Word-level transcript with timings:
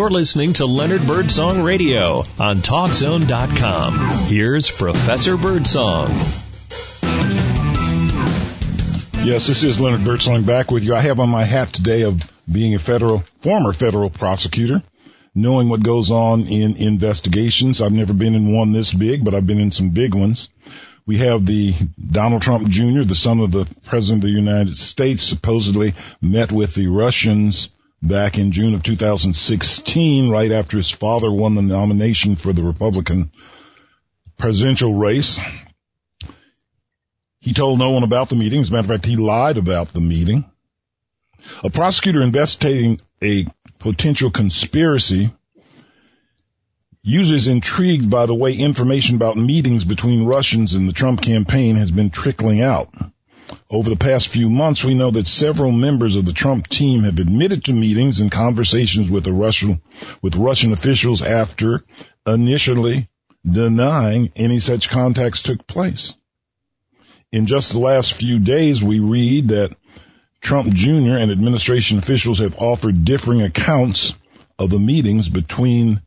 You're 0.00 0.08
listening 0.08 0.54
to 0.54 0.64
Leonard 0.64 1.06
Birdsong 1.06 1.60
Radio 1.60 2.20
on 2.38 2.56
TalkZone.com. 2.56 4.28
Here's 4.28 4.70
Professor 4.70 5.36
Birdsong. 5.36 6.08
Yes, 9.22 9.46
this 9.46 9.62
is 9.62 9.78
Leonard 9.78 10.02
Birdsong 10.02 10.44
back 10.44 10.70
with 10.70 10.84
you. 10.84 10.94
I 10.94 11.00
have 11.00 11.20
on 11.20 11.28
my 11.28 11.44
hat 11.44 11.74
today 11.74 12.04
of 12.04 12.22
being 12.50 12.74
a 12.74 12.78
federal, 12.78 13.24
former 13.42 13.74
federal 13.74 14.08
prosecutor, 14.08 14.82
knowing 15.34 15.68
what 15.68 15.82
goes 15.82 16.10
on 16.10 16.46
in 16.46 16.76
investigations. 16.76 17.82
I've 17.82 17.92
never 17.92 18.14
been 18.14 18.34
in 18.34 18.54
one 18.54 18.72
this 18.72 18.94
big, 18.94 19.22
but 19.22 19.34
I've 19.34 19.46
been 19.46 19.60
in 19.60 19.70
some 19.70 19.90
big 19.90 20.14
ones. 20.14 20.48
We 21.04 21.18
have 21.18 21.44
the 21.44 21.74
Donald 22.10 22.40
Trump 22.40 22.70
Jr., 22.70 23.02
the 23.02 23.14
son 23.14 23.40
of 23.40 23.52
the 23.52 23.66
President 23.84 24.24
of 24.24 24.30
the 24.30 24.34
United 24.34 24.78
States, 24.78 25.24
supposedly 25.24 25.92
met 26.22 26.52
with 26.52 26.74
the 26.74 26.86
Russians 26.86 27.68
back 28.02 28.38
in 28.38 28.52
June 28.52 28.74
of 28.74 28.82
2016, 28.82 30.30
right 30.30 30.52
after 30.52 30.76
his 30.76 30.90
father 30.90 31.30
won 31.30 31.54
the 31.54 31.62
nomination 31.62 32.36
for 32.36 32.52
the 32.52 32.62
Republican 32.62 33.30
presidential 34.36 34.94
race. 34.94 35.38
He 37.40 37.54
told 37.54 37.78
no 37.78 37.90
one 37.90 38.02
about 38.02 38.28
the 38.28 38.36
meeting. 38.36 38.60
As 38.60 38.70
a 38.70 38.72
matter 38.72 38.86
of 38.86 39.00
fact, 39.00 39.06
he 39.06 39.16
lied 39.16 39.56
about 39.56 39.92
the 39.92 40.00
meeting. 40.00 40.44
A 41.64 41.70
prosecutor 41.70 42.22
investigating 42.22 43.00
a 43.22 43.46
potential 43.78 44.30
conspiracy 44.30 45.30
Users 47.02 47.46
intrigued 47.46 48.10
by 48.10 48.26
the 48.26 48.34
way 48.34 48.52
information 48.52 49.16
about 49.16 49.38
meetings 49.38 49.84
between 49.84 50.26
Russians 50.26 50.74
and 50.74 50.86
the 50.86 50.92
Trump 50.92 51.22
campaign 51.22 51.76
has 51.76 51.90
been 51.90 52.10
trickling 52.10 52.60
out. 52.60 52.92
Over 53.72 53.88
the 53.88 53.96
past 53.96 54.26
few 54.26 54.50
months, 54.50 54.82
we 54.82 54.94
know 54.94 55.12
that 55.12 55.28
several 55.28 55.70
members 55.70 56.16
of 56.16 56.24
the 56.24 56.32
Trump 56.32 56.66
team 56.66 57.04
have 57.04 57.20
admitted 57.20 57.66
to 57.66 57.72
meetings 57.72 58.18
and 58.18 58.28
conversations 58.30 59.08
with 59.08 59.28
Russian, 59.28 59.80
with 60.20 60.34
Russian 60.34 60.72
officials 60.72 61.22
after 61.22 61.84
initially 62.26 63.08
denying 63.48 64.32
any 64.34 64.58
such 64.58 64.90
contacts 64.90 65.42
took 65.42 65.68
place. 65.68 66.14
In 67.30 67.46
just 67.46 67.70
the 67.70 67.78
last 67.78 68.12
few 68.12 68.40
days, 68.40 68.82
we 68.82 68.98
read 68.98 69.46
that 69.48 69.76
Trump 70.40 70.74
Jr. 70.74 71.18
and 71.18 71.30
administration 71.30 71.98
officials 71.98 72.40
have 72.40 72.58
offered 72.58 73.04
differing 73.04 73.42
accounts 73.42 74.12
of 74.58 74.70
the 74.70 74.80
meetings 74.80 75.28
between 75.28 76.00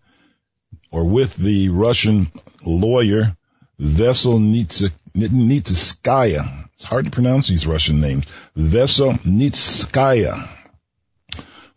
or 0.91 1.05
with 1.05 1.33
the 1.35 1.69
Russian 1.69 2.29
lawyer 2.65 3.37
Veselnitskaya. 3.79 6.63
It's 6.83 6.89
hard 6.89 7.05
to 7.05 7.11
pronounce 7.11 7.47
these 7.47 7.65
Russian 7.65 8.01
names. 8.01 8.25
Veselnitskaya. 8.57 10.49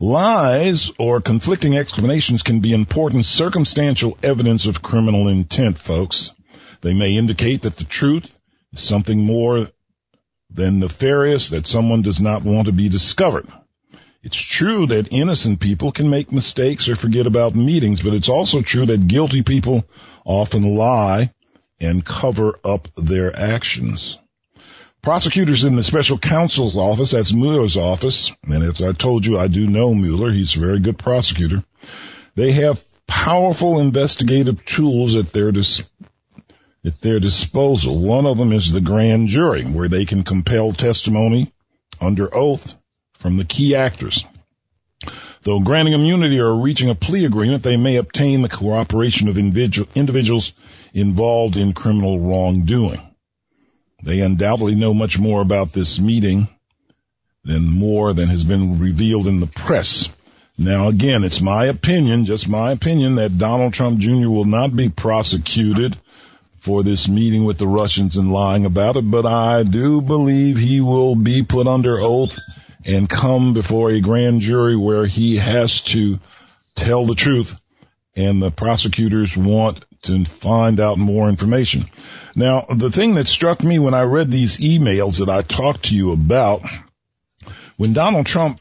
Lies 0.01 0.91
or 0.99 1.21
conflicting 1.21 1.77
explanations 1.77 2.43
can 2.43 2.59
be 2.59 2.73
important 2.73 3.25
circumstantial 3.25 4.19
evidence 4.21 4.67
of 4.67 4.83
criminal 4.83 5.29
intent, 5.29 5.79
folks. 5.79 6.33
They 6.81 6.93
may 6.93 7.17
indicate 7.17 7.63
that 7.63 7.77
the 7.77 7.85
truth 7.85 8.29
is 8.73 8.81
something 8.81 9.21
more 9.21 9.69
than 10.51 10.81
nefarious 10.81 11.51
that 11.51 11.69
someone 11.69 12.03
does 12.03 12.21
not 12.21 12.43
want 12.43 12.67
to 12.67 12.73
be 12.73 12.89
discovered. 12.89 13.47
It's 14.25 14.43
true 14.43 14.89
that 14.89 15.13
innocent 15.13 15.61
people 15.61 15.93
can 15.93 16.11
make 16.11 16.33
mistakes 16.33 16.89
or 16.89 16.97
forget 16.97 17.29
about 17.29 17.55
meetings, 17.55 18.03
but 18.03 18.13
it's 18.13 18.29
also 18.29 18.61
true 18.61 18.87
that 18.87 19.07
guilty 19.07 19.45
people 19.45 19.85
often 20.25 20.75
lie 20.75 21.33
and 21.79 22.05
cover 22.05 22.59
up 22.65 22.89
their 22.97 23.39
actions. 23.39 24.19
Prosecutors 25.07 25.63
in 25.63 25.77
the 25.77 25.85
special 25.85 26.19
counsel's 26.19 26.75
office, 26.75 27.13
that's 27.13 27.33
Mueller's 27.33 27.77
office, 27.77 28.33
and 28.43 28.65
as 28.65 28.83
I 28.83 28.91
told 28.91 29.25
you, 29.25 29.39
I 29.39 29.47
do 29.47 29.69
know 29.69 29.95
Mueller. 29.95 30.33
He's 30.33 30.57
a 30.57 30.59
very 30.59 30.81
good 30.81 30.99
prosecutor. 30.99 31.63
They 32.35 32.51
have 32.51 32.85
powerful 33.07 33.79
investigative 33.79 34.65
tools 34.65 35.15
at 35.15 35.33
their 35.33 35.53
dis- 35.53 35.89
at 36.85 37.01
their 37.03 37.21
disposal. 37.21 38.01
One 38.01 38.27
of 38.27 38.37
them 38.37 38.51
is 38.51 38.73
the 38.73 38.81
grand 38.81 39.29
jury, 39.29 39.63
where 39.63 39.87
they 39.87 40.07
can 40.07 40.25
compel 40.25 40.73
testimony 40.73 41.53
under 42.01 42.35
oath 42.35 42.75
from 43.19 43.37
the 43.37 43.45
key 43.45 43.77
actors. 43.77 44.25
Though 45.43 45.61
granting 45.61 45.95
immunity 45.95 46.41
or 46.41 46.53
reaching 46.53 46.91
a 46.91 46.97
plea 46.97 47.27
agreement, 47.27 47.63
they 47.63 47.77
may 47.77 47.95
obtain 47.95 48.43
the 48.43 48.49
cooperation 48.49 49.29
of 49.29 49.39
individuals 49.39 50.53
involved 50.93 51.55
in 51.55 51.75
criminal 51.75 52.19
wrongdoing. 52.19 53.01
They 54.03 54.21
undoubtedly 54.21 54.75
know 54.75 54.95
much 54.95 55.19
more 55.19 55.41
about 55.41 55.73
this 55.73 55.99
meeting 55.99 56.49
than 57.45 57.65
more 57.71 58.13
than 58.13 58.29
has 58.29 58.45
been 58.45 58.79
revealed 58.79 59.27
in 59.27 59.41
the 59.41 59.47
press. 59.47 60.09
Now 60.59 60.89
again, 60.89 61.25
it's 61.25 61.41
my 61.41 61.67
opinion, 61.67 62.25
just 62.25 62.49
my 62.49 62.73
opinion, 62.73 63.17
that 63.17 63.39
Donald 63.39 63.75
Trump 63.75 63.99
Jr. 63.99 64.29
will 64.29 64.45
not 64.45 64.75
be 64.75 64.89
prosecuted 64.89 65.97
for 66.59 66.83
this 66.83 67.09
meeting 67.09 67.45
with 67.45 67.59
the 67.59 67.67
Russians 67.67 68.17
and 68.17 68.33
lying 68.33 68.65
about 68.65 68.97
it, 68.97 69.09
but 69.09 69.25
I 69.25 69.63
do 69.63 70.01
believe 70.01 70.59
he 70.59 70.81
will 70.81 71.15
be 71.15 71.43
put 71.45 71.67
under 71.67 72.01
oath 72.01 72.39
and 72.85 73.09
come 73.09 73.55
before 73.55 73.91
a 73.91 74.01
grand 74.01 74.41
jury 74.41 74.77
where 74.77 75.07
he 75.07 75.37
has 75.37 75.83
to 75.83 76.19
tell 76.75 77.07
the 77.07 77.15
truth 77.15 77.55
and 78.17 78.43
the 78.43 78.51
prosecutors 78.51 79.37
want 79.37 79.85
to 80.03 80.25
find 80.25 80.81
out 80.81 80.99
more 80.99 81.29
information. 81.29 81.89
Now, 82.35 82.67
the 82.69 82.91
thing 82.91 83.15
that 83.15 83.29
struck 83.29 83.63
me 83.63 83.79
when 83.79 83.95
I 83.95 84.03
read 84.03 84.31
these 84.31 84.59
emails 84.59 85.19
that 85.19 85.29
I 85.29 85.43
talked 85.43 85.87
to 85.87 85.97
you 85.97 86.13
about, 86.13 86.63
when 87.77 87.93
Donald 87.93 88.27
Trump 88.27 88.61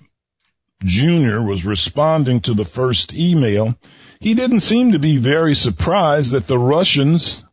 Jr. 0.84 1.41
was 1.41 1.66
responding 1.66 2.41
to 2.41 2.53
the 2.53 2.66
first 2.66 3.13
email, 3.13 3.75
he 4.19 4.34
didn't 4.34 4.62
seem 4.62 4.91
to 4.91 5.00
be 5.00 5.18
very 5.18 5.56
surprised 5.56 6.31
that 6.31 6.47
the 6.47 6.57
Russians 6.57 7.44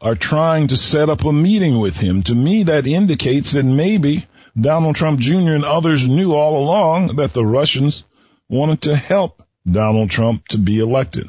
are 0.00 0.14
trying 0.14 0.68
to 0.68 0.76
set 0.76 1.10
up 1.10 1.24
a 1.24 1.32
meeting 1.32 1.78
with 1.78 1.96
him. 1.96 2.22
To 2.24 2.34
me, 2.34 2.64
that 2.64 2.86
indicates 2.86 3.52
that 3.52 3.64
maybe 3.64 4.26
Donald 4.58 4.96
Trump 4.96 5.20
Jr. 5.20 5.54
and 5.54 5.64
others 5.64 6.08
knew 6.08 6.34
all 6.34 6.62
along 6.62 7.16
that 7.16 7.32
the 7.32 7.44
Russians 7.44 8.02
wanted 8.48 8.82
to 8.82 8.96
help 8.96 9.42
Donald 9.70 10.10
Trump 10.10 10.48
to 10.48 10.58
be 10.58 10.80
elected. 10.80 11.28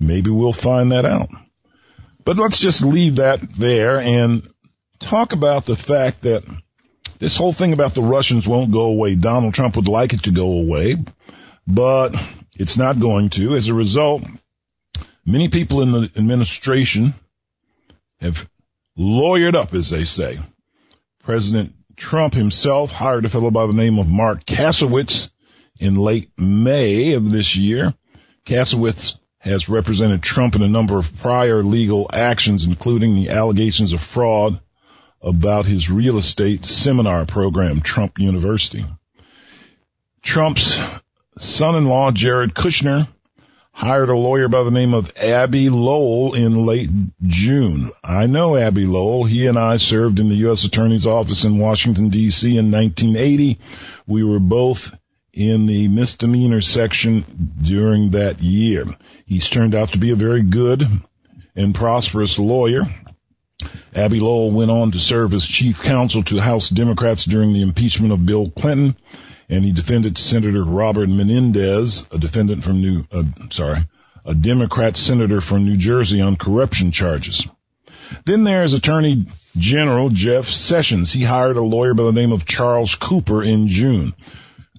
Maybe 0.00 0.30
we'll 0.30 0.54
find 0.54 0.92
that 0.92 1.04
out. 1.04 1.28
But 2.24 2.38
let's 2.38 2.58
just 2.58 2.82
leave 2.82 3.16
that 3.16 3.40
there 3.52 3.98
and 3.98 4.48
talk 4.98 5.32
about 5.32 5.66
the 5.66 5.76
fact 5.76 6.22
that 6.22 6.42
this 7.18 7.36
whole 7.36 7.52
thing 7.52 7.74
about 7.74 7.94
the 7.94 8.02
Russians 8.02 8.48
won't 8.48 8.72
go 8.72 8.86
away. 8.86 9.14
Donald 9.14 9.52
Trump 9.52 9.76
would 9.76 9.88
like 9.88 10.14
it 10.14 10.24
to 10.24 10.30
go 10.30 10.52
away, 10.52 10.96
but 11.66 12.14
it's 12.58 12.78
not 12.78 12.98
going 12.98 13.28
to. 13.30 13.54
As 13.54 13.68
a 13.68 13.74
result, 13.74 14.22
many 15.24 15.48
people 15.48 15.82
in 15.82 15.92
the 15.92 16.10
administration 16.16 17.14
have 18.20 18.48
lawyered 18.98 19.54
up, 19.54 19.74
as 19.74 19.90
they 19.90 20.04
say. 20.04 20.38
President 21.22 21.74
Trump 21.96 22.32
himself 22.32 22.90
hired 22.90 23.26
a 23.26 23.28
fellow 23.28 23.50
by 23.50 23.66
the 23.66 23.74
name 23.74 23.98
of 23.98 24.08
Marc 24.08 24.46
Kasowitz 24.46 25.30
in 25.78 25.94
late 25.94 26.30
May 26.38 27.12
of 27.12 27.30
this 27.30 27.54
year. 27.54 27.94
Kasowitz 28.46 29.19
has 29.40 29.68
represented 29.68 30.22
Trump 30.22 30.54
in 30.54 30.62
a 30.62 30.68
number 30.68 30.98
of 30.98 31.16
prior 31.16 31.62
legal 31.62 32.08
actions, 32.12 32.64
including 32.64 33.14
the 33.14 33.30
allegations 33.30 33.92
of 33.92 34.00
fraud 34.00 34.60
about 35.22 35.66
his 35.66 35.90
real 35.90 36.18
estate 36.18 36.64
seminar 36.64 37.26
program, 37.26 37.80
Trump 37.80 38.18
University. 38.18 38.84
Trump's 40.22 40.80
son-in-law, 41.38 42.10
Jared 42.12 42.54
Kushner, 42.54 43.08
hired 43.72 44.10
a 44.10 44.16
lawyer 44.16 44.48
by 44.48 44.62
the 44.62 44.70
name 44.70 44.92
of 44.92 45.10
Abbe 45.16 45.70
Lowell 45.70 46.34
in 46.34 46.66
late 46.66 46.90
June. 47.22 47.90
I 48.04 48.26
know 48.26 48.56
Abbe 48.56 48.84
Lowell. 48.84 49.24
He 49.24 49.46
and 49.46 49.58
I 49.58 49.78
served 49.78 50.18
in 50.18 50.28
the 50.28 50.34
U.S. 50.36 50.64
Attorney's 50.64 51.06
Office 51.06 51.44
in 51.44 51.56
Washington, 51.56 52.10
D.C. 52.10 52.58
in 52.58 52.70
1980. 52.70 53.58
We 54.06 54.22
were 54.22 54.38
both 54.38 54.94
in 55.32 55.66
the 55.66 55.88
misdemeanor 55.88 56.60
section 56.60 57.24
during 57.62 58.10
that 58.10 58.40
year. 58.40 58.86
He's 59.26 59.48
turned 59.48 59.74
out 59.74 59.92
to 59.92 59.98
be 59.98 60.10
a 60.10 60.16
very 60.16 60.42
good 60.42 60.84
and 61.54 61.74
prosperous 61.74 62.38
lawyer. 62.38 62.82
Abbe 63.94 64.20
Lowell 64.20 64.50
went 64.50 64.70
on 64.70 64.92
to 64.92 64.98
serve 64.98 65.34
as 65.34 65.46
chief 65.46 65.82
counsel 65.82 66.22
to 66.24 66.40
House 66.40 66.68
Democrats 66.68 67.24
during 67.24 67.52
the 67.52 67.62
impeachment 67.62 68.12
of 68.12 68.24
Bill 68.24 68.50
Clinton 68.50 68.96
and 69.50 69.64
he 69.64 69.72
defended 69.72 70.16
Senator 70.16 70.62
Robert 70.62 71.08
Menendez, 71.08 72.06
a 72.12 72.18
defendant 72.18 72.62
from 72.62 72.80
New, 72.80 73.04
uh, 73.10 73.24
sorry, 73.50 73.80
a 74.24 74.32
Democrat 74.32 74.96
senator 74.96 75.40
from 75.40 75.64
New 75.64 75.76
Jersey 75.76 76.20
on 76.20 76.36
corruption 76.36 76.92
charges. 76.92 77.46
Then 78.24 78.44
there's 78.44 78.72
Attorney 78.72 79.26
General 79.56 80.08
Jeff 80.08 80.48
Sessions. 80.48 81.12
He 81.12 81.24
hired 81.24 81.56
a 81.56 81.62
lawyer 81.62 81.94
by 81.94 82.04
the 82.04 82.12
name 82.12 82.32
of 82.32 82.46
Charles 82.46 82.94
Cooper 82.94 83.42
in 83.42 83.66
June. 83.66 84.14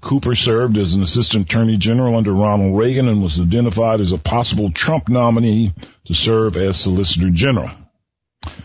Cooper 0.02 0.36
served 0.36 0.78
as 0.78 0.96
an 0.96 1.04
assistant 1.04 1.46
attorney 1.46 1.78
general 1.78 2.16
under 2.16 2.34
Ronald 2.34 2.78
Reagan 2.78 3.08
and 3.08 3.22
was 3.22 3.40
identified 3.40 4.02
as 4.02 4.12
a 4.12 4.18
possible 4.18 4.72
Trump 4.72 5.08
nominee 5.08 5.74
to 6.06 6.14
serve 6.14 6.58
as 6.58 6.80
solicitor 6.80 7.30
general. 7.30 7.70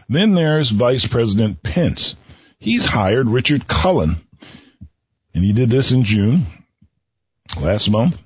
Then 0.08 0.32
there's 0.32 0.70
Vice 0.70 1.06
President 1.06 1.62
Pence. 1.62 2.16
He's 2.58 2.86
hired 2.86 3.28
Richard 3.28 3.68
Cullen, 3.68 4.16
and 5.34 5.44
he 5.44 5.52
did 5.52 5.68
this 5.68 5.92
in 5.92 6.04
June 6.04 6.46
last 7.60 7.90
month. 7.90 8.18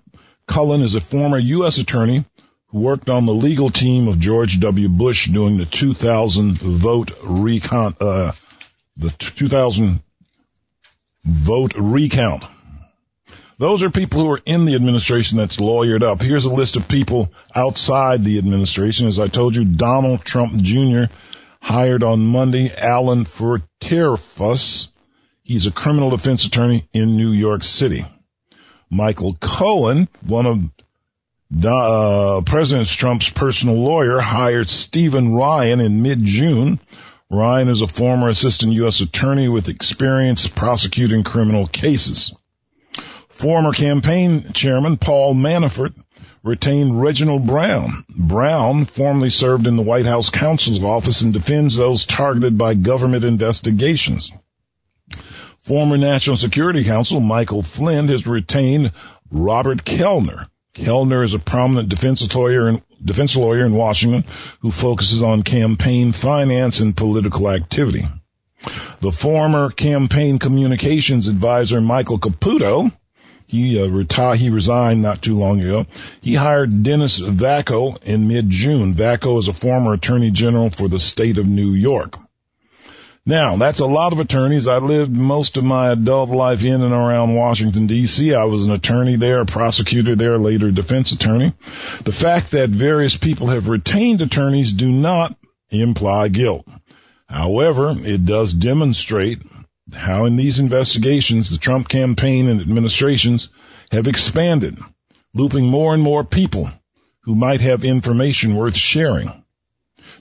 Cullen 0.46 0.82
is 0.82 0.94
a 0.94 1.00
former 1.00 1.38
U.S. 1.38 1.78
attorney 1.78 2.24
who 2.68 2.78
worked 2.78 3.10
on 3.10 3.26
the 3.26 3.34
legal 3.34 3.70
team 3.70 4.06
of 4.06 4.20
George 4.20 4.60
W. 4.60 4.88
Bush 4.88 5.26
during 5.26 5.58
the 5.58 5.66
2000 5.66 6.58
vote 6.58 7.10
recount, 7.24 8.00
uh, 8.00 8.32
the 8.96 9.10
2000 9.10 10.00
vote 11.24 11.74
recount. 11.76 12.44
Those 13.60 13.82
are 13.82 13.90
people 13.90 14.22
who 14.22 14.30
are 14.30 14.40
in 14.46 14.64
the 14.64 14.74
administration 14.74 15.36
that's 15.36 15.58
lawyered 15.58 16.02
up. 16.02 16.22
Here's 16.22 16.46
a 16.46 16.50
list 16.50 16.76
of 16.76 16.88
people 16.88 17.30
outside 17.54 18.24
the 18.24 18.38
administration. 18.38 19.06
As 19.06 19.20
I 19.20 19.28
told 19.28 19.54
you, 19.54 19.66
Donald 19.66 20.24
Trump 20.24 20.54
Jr. 20.62 21.12
hired 21.60 22.02
on 22.02 22.24
Monday 22.24 22.74
Alan 22.74 23.26
Futerfas. 23.26 24.88
He's 25.42 25.66
a 25.66 25.72
criminal 25.72 26.08
defense 26.08 26.46
attorney 26.46 26.88
in 26.94 27.18
New 27.18 27.32
York 27.32 27.62
City. 27.62 28.06
Michael 28.88 29.34
Cohen, 29.34 30.08
one 30.26 30.46
of 30.46 31.62
uh, 31.62 32.40
President 32.46 32.88
Trump's 32.88 33.28
personal 33.28 33.76
lawyer, 33.76 34.20
hired 34.20 34.70
Stephen 34.70 35.34
Ryan 35.34 35.80
in 35.80 36.00
mid-June. 36.00 36.80
Ryan 37.28 37.68
is 37.68 37.82
a 37.82 37.86
former 37.86 38.30
assistant 38.30 38.72
U.S. 38.72 39.00
attorney 39.00 39.50
with 39.50 39.68
experience 39.68 40.48
prosecuting 40.48 41.24
criminal 41.24 41.66
cases. 41.66 42.32
Former 43.40 43.72
campaign 43.72 44.52
chairman 44.52 44.98
Paul 44.98 45.34
Manafort 45.34 45.94
retained 46.42 47.00
Reginald 47.00 47.46
Brown. 47.46 48.04
Brown 48.10 48.84
formerly 48.84 49.30
served 49.30 49.66
in 49.66 49.76
the 49.76 49.82
White 49.82 50.04
House 50.04 50.28
counsel's 50.28 50.82
office 50.82 51.22
and 51.22 51.32
defends 51.32 51.74
those 51.74 52.04
targeted 52.04 52.58
by 52.58 52.74
government 52.74 53.24
investigations. 53.24 54.30
Former 55.60 55.96
National 55.96 56.36
Security 56.36 56.84
Counsel 56.84 57.20
Michael 57.20 57.62
Flynn 57.62 58.08
has 58.08 58.26
retained 58.26 58.92
Robert 59.30 59.86
Kelner. 59.86 60.48
Kelner 60.74 61.24
is 61.24 61.32
a 61.32 61.38
prominent 61.38 61.88
defense 61.88 62.34
lawyer 62.34 62.68
in, 62.68 62.82
defense 63.02 63.34
lawyer 63.36 63.64
in 63.64 63.72
Washington 63.72 64.26
who 64.60 64.70
focuses 64.70 65.22
on 65.22 65.44
campaign 65.44 66.12
finance 66.12 66.80
and 66.80 66.94
political 66.94 67.48
activity. 67.48 68.06
The 69.00 69.12
former 69.12 69.70
campaign 69.70 70.38
communications 70.38 71.26
advisor 71.26 71.80
Michael 71.80 72.18
Caputo 72.18 72.92
he 73.50 73.82
uh, 73.82 73.88
retired. 73.88 74.38
He 74.38 74.48
resigned 74.48 75.02
not 75.02 75.22
too 75.22 75.36
long 75.36 75.60
ago. 75.60 75.86
He 76.20 76.36
hired 76.36 76.84
Dennis 76.84 77.18
Vacco 77.18 78.00
in 78.04 78.28
mid-June. 78.28 78.94
Vacco 78.94 79.40
is 79.40 79.48
a 79.48 79.52
former 79.52 79.92
attorney 79.92 80.30
general 80.30 80.70
for 80.70 80.86
the 80.86 81.00
state 81.00 81.36
of 81.36 81.48
New 81.48 81.72
York. 81.72 82.16
Now, 83.26 83.56
that's 83.56 83.80
a 83.80 83.86
lot 83.86 84.12
of 84.12 84.20
attorneys. 84.20 84.68
I 84.68 84.78
lived 84.78 85.10
most 85.10 85.56
of 85.56 85.64
my 85.64 85.90
adult 85.90 86.30
life 86.30 86.62
in 86.62 86.80
and 86.80 86.92
around 86.92 87.34
Washington 87.34 87.88
DC. 87.88 88.36
I 88.36 88.44
was 88.44 88.64
an 88.64 88.70
attorney 88.70 89.16
there, 89.16 89.40
a 89.40 89.46
prosecutor 89.46 90.14
there, 90.14 90.38
later 90.38 90.70
defense 90.70 91.10
attorney. 91.10 91.52
The 92.04 92.12
fact 92.12 92.52
that 92.52 92.70
various 92.70 93.16
people 93.16 93.48
have 93.48 93.68
retained 93.68 94.22
attorneys 94.22 94.72
do 94.72 94.92
not 94.92 95.36
imply 95.70 96.28
guilt. 96.28 96.68
However, 97.28 97.96
it 97.98 98.24
does 98.24 98.52
demonstrate 98.54 99.42
how 99.94 100.24
in 100.24 100.36
these 100.36 100.58
investigations 100.58 101.50
the 101.50 101.58
Trump 101.58 101.88
campaign 101.88 102.48
and 102.48 102.60
administrations 102.60 103.48
have 103.90 104.08
expanded, 104.08 104.78
looping 105.34 105.66
more 105.66 105.94
and 105.94 106.02
more 106.02 106.24
people 106.24 106.70
who 107.22 107.34
might 107.34 107.60
have 107.60 107.84
information 107.84 108.56
worth 108.56 108.76
sharing. 108.76 109.32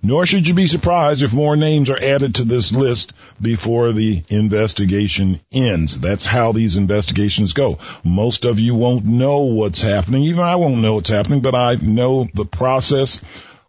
Nor 0.02 0.26
should 0.26 0.48
you 0.48 0.54
be 0.54 0.68
surprised 0.68 1.22
if 1.22 1.34
more 1.34 1.58
names 1.58 1.90
are 1.90 2.02
added 2.02 2.36
to 2.36 2.46
this 2.46 2.72
list 2.72 3.12
before 3.42 3.92
the 3.92 4.24
investigation 4.30 5.42
ends. 5.52 6.00
That's 6.00 6.26
how 6.26 6.54
these 6.54 6.78
investigations 6.78 7.52
go. 7.52 7.80
Most 8.04 8.46
of 8.46 8.60
you 8.60 8.76
won't 8.76 9.06
know 9.06 9.40
what's 9.42 9.82
happening. 9.82 10.24
Even 10.24 10.44
I 10.44 10.56
won't 10.56 10.82
know 10.82 10.96
what's 10.96 11.10
happening, 11.10 11.42
but 11.42 11.56
I 11.56 11.76
know 11.76 12.30
the 12.34 12.46
process. 12.46 13.22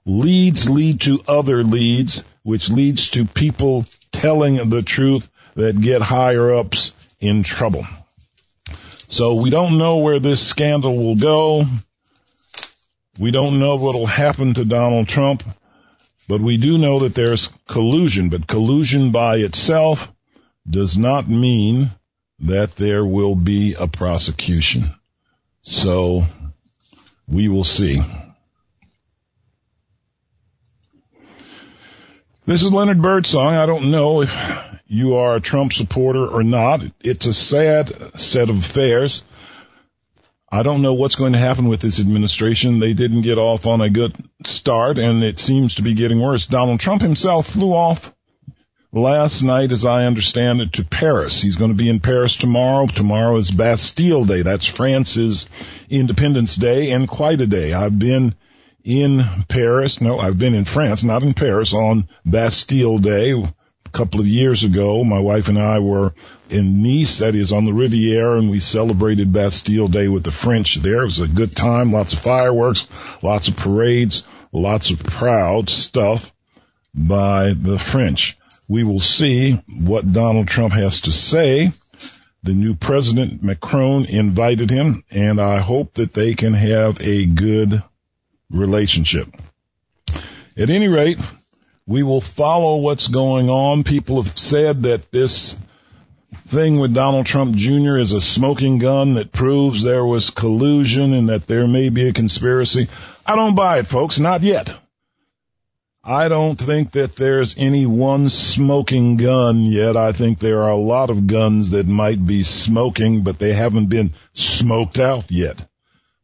Leads 0.07 0.71
lead 0.71 1.01
to 1.03 1.23
other 1.27 1.65
leads, 1.65 2.23
which 2.43 2.71
leads 2.71 3.11
to 3.11 3.25
people 3.25 3.87
telling 4.13 4.71
the 4.71 4.83
truth 4.83 5.29
that 5.61 5.81
get 5.81 6.03
higher 6.03 6.55
ups 6.55 6.93
in 7.21 7.43
trouble. 7.43 7.87
So 9.07 9.35
we 9.35 9.51
don't 9.51 9.79
know 9.79 9.99
where 9.99 10.21
this 10.21 10.47
scandal 10.47 10.97
will 10.97 11.17
go. 11.17 11.67
We 13.19 13.31
don't 13.31 13.59
know 13.59 13.77
what 13.77 13.95
will 13.95 14.07
happen 14.07 14.55
to 14.55 14.65
Donald 14.65 15.09
Trump, 15.09 15.43
but 16.29 16.41
we 16.41 16.57
do 16.57 16.79
know 16.79 17.01
that 17.01 17.15
there's 17.15 17.49
collusion, 17.67 18.29
but 18.29 18.47
collusion 18.47 19.11
by 19.13 19.37
itself 19.37 20.11
does 20.69 20.97
not 20.97 21.29
mean 21.29 21.91
that 22.39 22.77
there 22.77 23.05
will 23.05 23.35
be 23.35 23.75
a 23.79 23.87
prosecution. 23.87 24.95
So 25.63 26.25
we 27.29 27.49
will 27.49 27.65
see. 27.65 28.03
This 32.47 32.63
is 32.63 32.73
Leonard 32.73 33.03
Birdsong. 33.03 33.55
I 33.55 33.67
don't 33.67 33.91
know 33.91 34.23
if 34.23 34.70
you 34.93 35.15
are 35.15 35.37
a 35.37 35.41
Trump 35.41 35.73
supporter 35.73 36.27
or 36.27 36.43
not. 36.43 36.83
It's 36.99 37.25
a 37.25 37.33
sad 37.33 38.19
set 38.19 38.51
of 38.51 38.59
affairs. 38.59 39.23
I 40.51 40.65
don't 40.65 40.83
know 40.83 40.95
what's 40.95 41.15
going 41.15 41.35
to 41.35 41.39
happen 41.39 41.69
with 41.69 41.81
this 41.81 42.01
administration. 42.01 42.81
They 42.81 42.93
didn't 42.93 43.23
get 43.23 43.39
off 43.39 43.67
on 43.67 43.81
a 43.81 43.89
good 43.89 44.17
start 44.45 44.99
and 44.99 45.23
it 45.23 45.39
seems 45.39 45.77
to 45.77 45.83
be 45.83 45.95
getting 45.95 46.21
worse. 46.21 46.47
Donald 46.47 46.81
Trump 46.81 47.03
himself 47.03 47.47
flew 47.47 47.73
off 47.73 48.13
last 48.91 49.45
night, 49.45 49.71
as 49.71 49.85
I 49.85 50.07
understand 50.07 50.61
it, 50.61 50.73
to 50.73 50.85
Paris. 50.85 51.41
He's 51.41 51.55
going 51.55 51.71
to 51.71 51.77
be 51.77 51.89
in 51.89 52.01
Paris 52.01 52.35
tomorrow. 52.35 52.89
Tomorrow 52.89 53.37
is 53.37 53.53
Bastille 53.53 54.25
Day. 54.25 54.43
That's 54.43 54.67
France's 54.67 55.49
Independence 55.89 56.57
Day 56.57 56.91
and 56.91 57.07
quite 57.07 57.41
a 57.41 57.47
day. 57.47 57.75
I've 57.75 57.97
been 57.97 58.35
in 58.83 59.25
Paris. 59.47 60.01
No, 60.01 60.19
I've 60.19 60.37
been 60.39 60.55
in 60.57 60.65
France, 60.65 61.05
not 61.05 61.23
in 61.23 61.35
Paris 61.35 61.73
on 61.73 62.09
Bastille 62.27 62.99
Day 62.99 63.41
a 63.93 63.97
couple 63.97 64.21
of 64.21 64.27
years 64.27 64.63
ago, 64.63 65.03
my 65.03 65.19
wife 65.19 65.49
and 65.49 65.59
I 65.59 65.81
were 65.81 66.15
in 66.49 66.83
Nice, 66.83 67.19
that 67.19 67.35
is 67.35 67.53
on 67.53 67.65
the 67.65 67.73
Riviera, 67.73 68.39
and 68.39 68.49
we 68.49 68.61
celebrated 68.61 69.33
Bastille 69.33 69.89
Day 69.89 70.07
with 70.07 70.23
the 70.23 70.31
French 70.31 70.77
there. 70.77 71.03
It 71.03 71.07
was 71.07 71.19
a 71.19 71.27
good 71.27 71.57
time, 71.57 71.93
lots 71.93 72.13
of 72.13 72.21
fireworks, 72.21 72.87
lots 73.21 73.49
of 73.49 73.57
parades, 73.57 74.23
lots 74.53 74.91
of 74.91 75.03
proud 75.03 75.71
stuff 75.71 76.33
by 76.95 77.53
the 77.53 77.79
French. 77.79 78.39
We 78.69 78.85
will 78.85 79.01
see 79.01 79.61
what 79.67 80.13
Donald 80.13 80.47
Trump 80.47 80.73
has 80.75 81.03
to 81.03 81.13
say. 81.13 81.73
The 82.45 82.55
new 82.55 82.75
president, 82.75 83.43
Macron, 83.43 84.05
invited 84.05 84.71
him, 84.71 85.03
and 85.11 85.41
I 85.41 85.59
hope 85.59 85.95
that 85.95 86.15
they 86.15 86.35
can 86.35 86.55
have 86.55 87.01
a 87.01 87.27
good 87.27 87.83
relationship. 88.51 89.29
At 90.57 90.71
any 90.71 90.89
rate, 90.89 91.19
we 91.91 92.05
will 92.05 92.21
follow 92.21 92.77
what's 92.77 93.09
going 93.09 93.51
on. 93.51 93.83
People 93.83 94.23
have 94.23 94.39
said 94.39 94.83
that 94.85 95.11
this 95.11 95.57
thing 96.47 96.79
with 96.79 96.95
Donald 96.95 97.27
Trump 97.27 97.57
Jr. 97.57 97.97
is 97.97 98.13
a 98.13 98.21
smoking 98.21 98.79
gun 98.79 99.15
that 99.15 99.33
proves 99.33 99.83
there 99.83 100.05
was 100.05 100.31
collusion 100.31 101.13
and 101.13 101.31
that 101.31 101.49
there 101.49 101.67
may 101.67 101.89
be 101.89 102.09
a 102.09 102.13
conspiracy. 102.13 102.87
I 103.27 103.35
don't 103.35 103.57
buy 103.57 103.81
it, 103.81 103.89
folks. 103.89 104.21
Not 104.21 104.43
yet. 104.43 104.73
I 106.05 106.29
don't 106.29 106.55
think 106.55 106.93
that 106.93 107.17
there's 107.17 107.57
any 107.59 107.87
one 107.87 108.31
smoking 108.31 109.17
gun 109.17 109.65
yet. 109.65 109.97
I 109.97 110.13
think 110.13 110.39
there 110.39 110.63
are 110.63 110.71
a 110.71 110.77
lot 110.77 111.11
of 111.11 111.27
guns 111.27 111.71
that 111.71 111.89
might 111.89 112.25
be 112.25 112.45
smoking, 112.45 113.25
but 113.25 113.41
they 113.41 113.53
haven't 113.53 113.87
been 113.87 114.13
smoked 114.33 115.01
out 115.01 115.29
yet. 115.29 115.69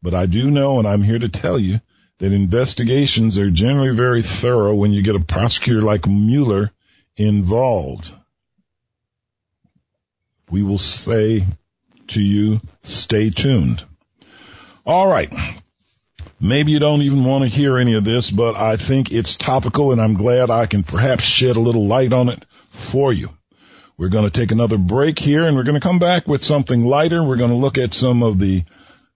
But 0.00 0.14
I 0.14 0.26
do 0.26 0.48
know, 0.48 0.78
and 0.78 0.86
I'm 0.86 1.02
here 1.02 1.18
to 1.18 1.28
tell 1.28 1.58
you, 1.58 1.80
that 2.18 2.32
investigations 2.32 3.38
are 3.38 3.50
generally 3.50 3.94
very 3.94 4.22
thorough 4.22 4.74
when 4.74 4.92
you 4.92 5.02
get 5.02 5.16
a 5.16 5.20
prosecutor 5.20 5.82
like 5.82 6.06
Mueller 6.06 6.72
involved. 7.16 8.10
We 10.50 10.62
will 10.62 10.78
say 10.78 11.46
to 12.08 12.20
you, 12.20 12.60
stay 12.82 13.30
tuned. 13.30 13.84
All 14.84 15.08
right. 15.08 15.32
Maybe 16.40 16.72
you 16.72 16.78
don't 16.78 17.02
even 17.02 17.24
want 17.24 17.44
to 17.44 17.50
hear 17.50 17.78
any 17.78 17.94
of 17.94 18.04
this, 18.04 18.30
but 18.30 18.56
I 18.56 18.76
think 18.76 19.10
it's 19.10 19.36
topical 19.36 19.92
and 19.92 20.00
I'm 20.00 20.14
glad 20.14 20.50
I 20.50 20.66
can 20.66 20.82
perhaps 20.82 21.24
shed 21.24 21.56
a 21.56 21.60
little 21.60 21.86
light 21.86 22.12
on 22.12 22.28
it 22.28 22.44
for 22.70 23.12
you. 23.12 23.30
We're 23.98 24.10
going 24.10 24.30
to 24.30 24.40
take 24.40 24.52
another 24.52 24.76
break 24.76 25.18
here 25.18 25.44
and 25.44 25.56
we're 25.56 25.64
going 25.64 25.80
to 25.80 25.86
come 25.86 25.98
back 25.98 26.28
with 26.28 26.44
something 26.44 26.84
lighter. 26.84 27.24
We're 27.24 27.36
going 27.36 27.50
to 27.50 27.56
look 27.56 27.78
at 27.78 27.94
some 27.94 28.22
of 28.22 28.38
the 28.38 28.64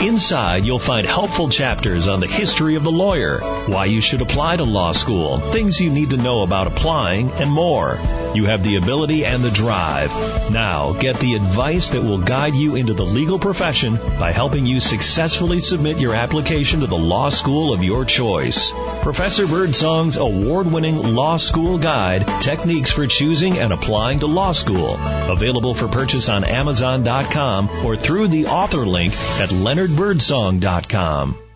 Inside, 0.00 0.64
you'll 0.64 0.78
find 0.78 1.06
helpful 1.06 1.50
chapters 1.50 2.08
on 2.08 2.20
the 2.20 2.28
history 2.28 2.76
of 2.76 2.82
the 2.82 2.90
lawyer, 2.90 3.40
why 3.66 3.84
you 3.84 4.00
should 4.00 4.22
apply 4.22 4.56
to 4.56 4.64
law 4.64 4.92
school, 4.92 5.38
things 5.38 5.78
you 5.78 5.90
need 5.90 6.10
to 6.10 6.16
know 6.16 6.44
about 6.44 6.66
applying, 6.66 7.30
and 7.32 7.50
more. 7.50 7.98
You 8.34 8.46
have 8.46 8.64
the 8.64 8.76
ability 8.76 9.26
and 9.26 9.42
the 9.42 9.49
drive. 9.50 10.10
Now, 10.50 10.92
get 10.92 11.18
the 11.18 11.34
advice 11.34 11.90
that 11.90 12.02
will 12.02 12.18
guide 12.18 12.54
you 12.54 12.76
into 12.76 12.94
the 12.94 13.04
legal 13.04 13.38
profession 13.38 13.96
by 14.18 14.32
helping 14.32 14.66
you 14.66 14.80
successfully 14.80 15.60
submit 15.60 15.98
your 15.98 16.14
application 16.14 16.80
to 16.80 16.86
the 16.86 16.96
law 16.96 17.30
school 17.30 17.72
of 17.72 17.82
your 17.82 18.04
choice. 18.04 18.72
Professor 19.02 19.46
Birdsong's 19.46 20.16
award-winning 20.16 20.96
Law 20.96 21.36
School 21.36 21.78
Guide, 21.78 22.26
Techniques 22.40 22.90
for 22.90 23.06
Choosing 23.06 23.58
and 23.58 23.72
Applying 23.72 24.20
to 24.20 24.26
Law 24.26 24.52
School. 24.52 24.96
Available 24.96 25.74
for 25.74 25.88
purchase 25.88 26.28
on 26.28 26.44
Amazon.com 26.44 27.68
or 27.84 27.96
through 27.96 28.28
the 28.28 28.46
author 28.46 28.86
link 28.86 29.12
at 29.12 29.50
leonardbirdsong.com. 29.50 31.49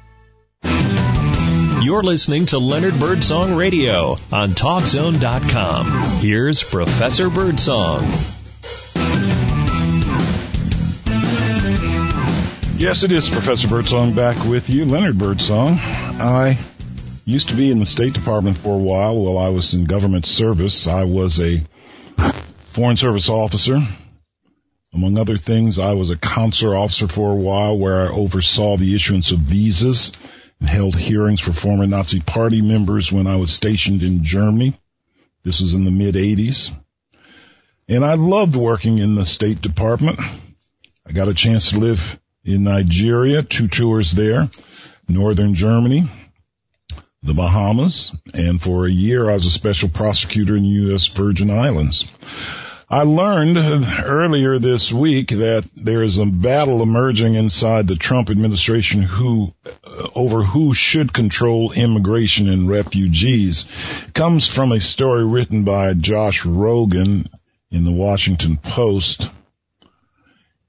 You're 1.94 2.02
listening 2.02 2.46
to 2.46 2.58
Leonard 2.58 2.98
Birdsong 2.98 3.54
Radio 3.54 4.16
on 4.32 4.48
TalkZone.com. 4.48 5.86
Here's 6.18 6.60
Professor 6.60 7.30
Birdsong. 7.30 8.02
Yes, 12.76 13.04
it 13.04 13.12
is 13.12 13.30
Professor 13.30 13.68
Birdsong 13.68 14.12
back 14.12 14.44
with 14.44 14.70
you. 14.70 14.86
Leonard 14.86 15.20
Birdsong. 15.20 15.78
I 15.78 16.58
used 17.24 17.50
to 17.50 17.54
be 17.54 17.70
in 17.70 17.78
the 17.78 17.86
State 17.86 18.14
Department 18.14 18.58
for 18.58 18.74
a 18.74 18.82
while 18.82 19.16
while 19.16 19.38
I 19.38 19.50
was 19.50 19.74
in 19.74 19.84
government 19.84 20.26
service. 20.26 20.88
I 20.88 21.04
was 21.04 21.40
a 21.40 21.62
Foreign 22.70 22.96
Service 22.96 23.28
officer. 23.28 23.80
Among 24.92 25.16
other 25.16 25.36
things, 25.36 25.78
I 25.78 25.92
was 25.92 26.10
a 26.10 26.16
consular 26.16 26.76
officer 26.76 27.06
for 27.06 27.30
a 27.30 27.36
while 27.36 27.78
where 27.78 28.08
I 28.08 28.12
oversaw 28.12 28.76
the 28.76 28.96
issuance 28.96 29.30
of 29.30 29.38
visas 29.38 30.10
and 30.60 30.68
held 30.68 30.96
hearings 30.96 31.40
for 31.40 31.52
former 31.52 31.86
Nazi 31.86 32.20
party 32.20 32.62
members 32.62 33.12
when 33.12 33.26
I 33.26 33.36
was 33.36 33.52
stationed 33.52 34.02
in 34.02 34.24
Germany. 34.24 34.78
This 35.42 35.60
was 35.60 35.74
in 35.74 35.84
the 35.84 35.90
mid 35.90 36.14
80s. 36.14 36.74
And 37.88 38.04
I 38.04 38.14
loved 38.14 38.56
working 38.56 38.98
in 38.98 39.14
the 39.14 39.26
State 39.26 39.60
Department. 39.60 40.18
I 41.06 41.12
got 41.12 41.28
a 41.28 41.34
chance 41.34 41.70
to 41.70 41.78
live 41.78 42.18
in 42.44 42.64
Nigeria, 42.64 43.42
two 43.42 43.68
tours 43.68 44.12
there, 44.12 44.48
Northern 45.06 45.54
Germany, 45.54 46.08
the 47.22 47.34
Bahamas, 47.34 48.14
and 48.32 48.60
for 48.60 48.86
a 48.86 48.90
year 48.90 49.30
I 49.30 49.34
was 49.34 49.46
a 49.46 49.50
special 49.50 49.88
prosecutor 49.88 50.56
in 50.56 50.62
the 50.62 50.68
U.S. 50.68 51.06
Virgin 51.06 51.50
Islands. 51.50 52.06
I 52.94 53.02
learned 53.02 53.58
earlier 54.04 54.60
this 54.60 54.92
week 54.92 55.30
that 55.30 55.68
there 55.74 56.04
is 56.04 56.18
a 56.18 56.26
battle 56.26 56.80
emerging 56.80 57.34
inside 57.34 57.88
the 57.88 57.96
Trump 57.96 58.30
administration 58.30 59.02
who 59.02 59.52
uh, 59.84 60.10
over 60.14 60.44
who 60.44 60.74
should 60.74 61.12
control 61.12 61.72
immigration 61.72 62.48
and 62.48 62.68
refugees. 62.68 63.64
It 64.06 64.14
comes 64.14 64.46
from 64.46 64.70
a 64.70 64.80
story 64.80 65.24
written 65.24 65.64
by 65.64 65.92
Josh 65.94 66.44
Rogin 66.44 67.26
in 67.68 67.82
the 67.82 67.90
Washington 67.90 68.58
Post 68.58 69.28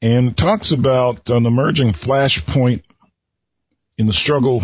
and 0.02 0.36
talks 0.36 0.72
about 0.72 1.30
an 1.30 1.46
emerging 1.46 1.90
flashpoint 1.90 2.82
in 4.00 4.08
the 4.08 4.14
struggle 4.14 4.64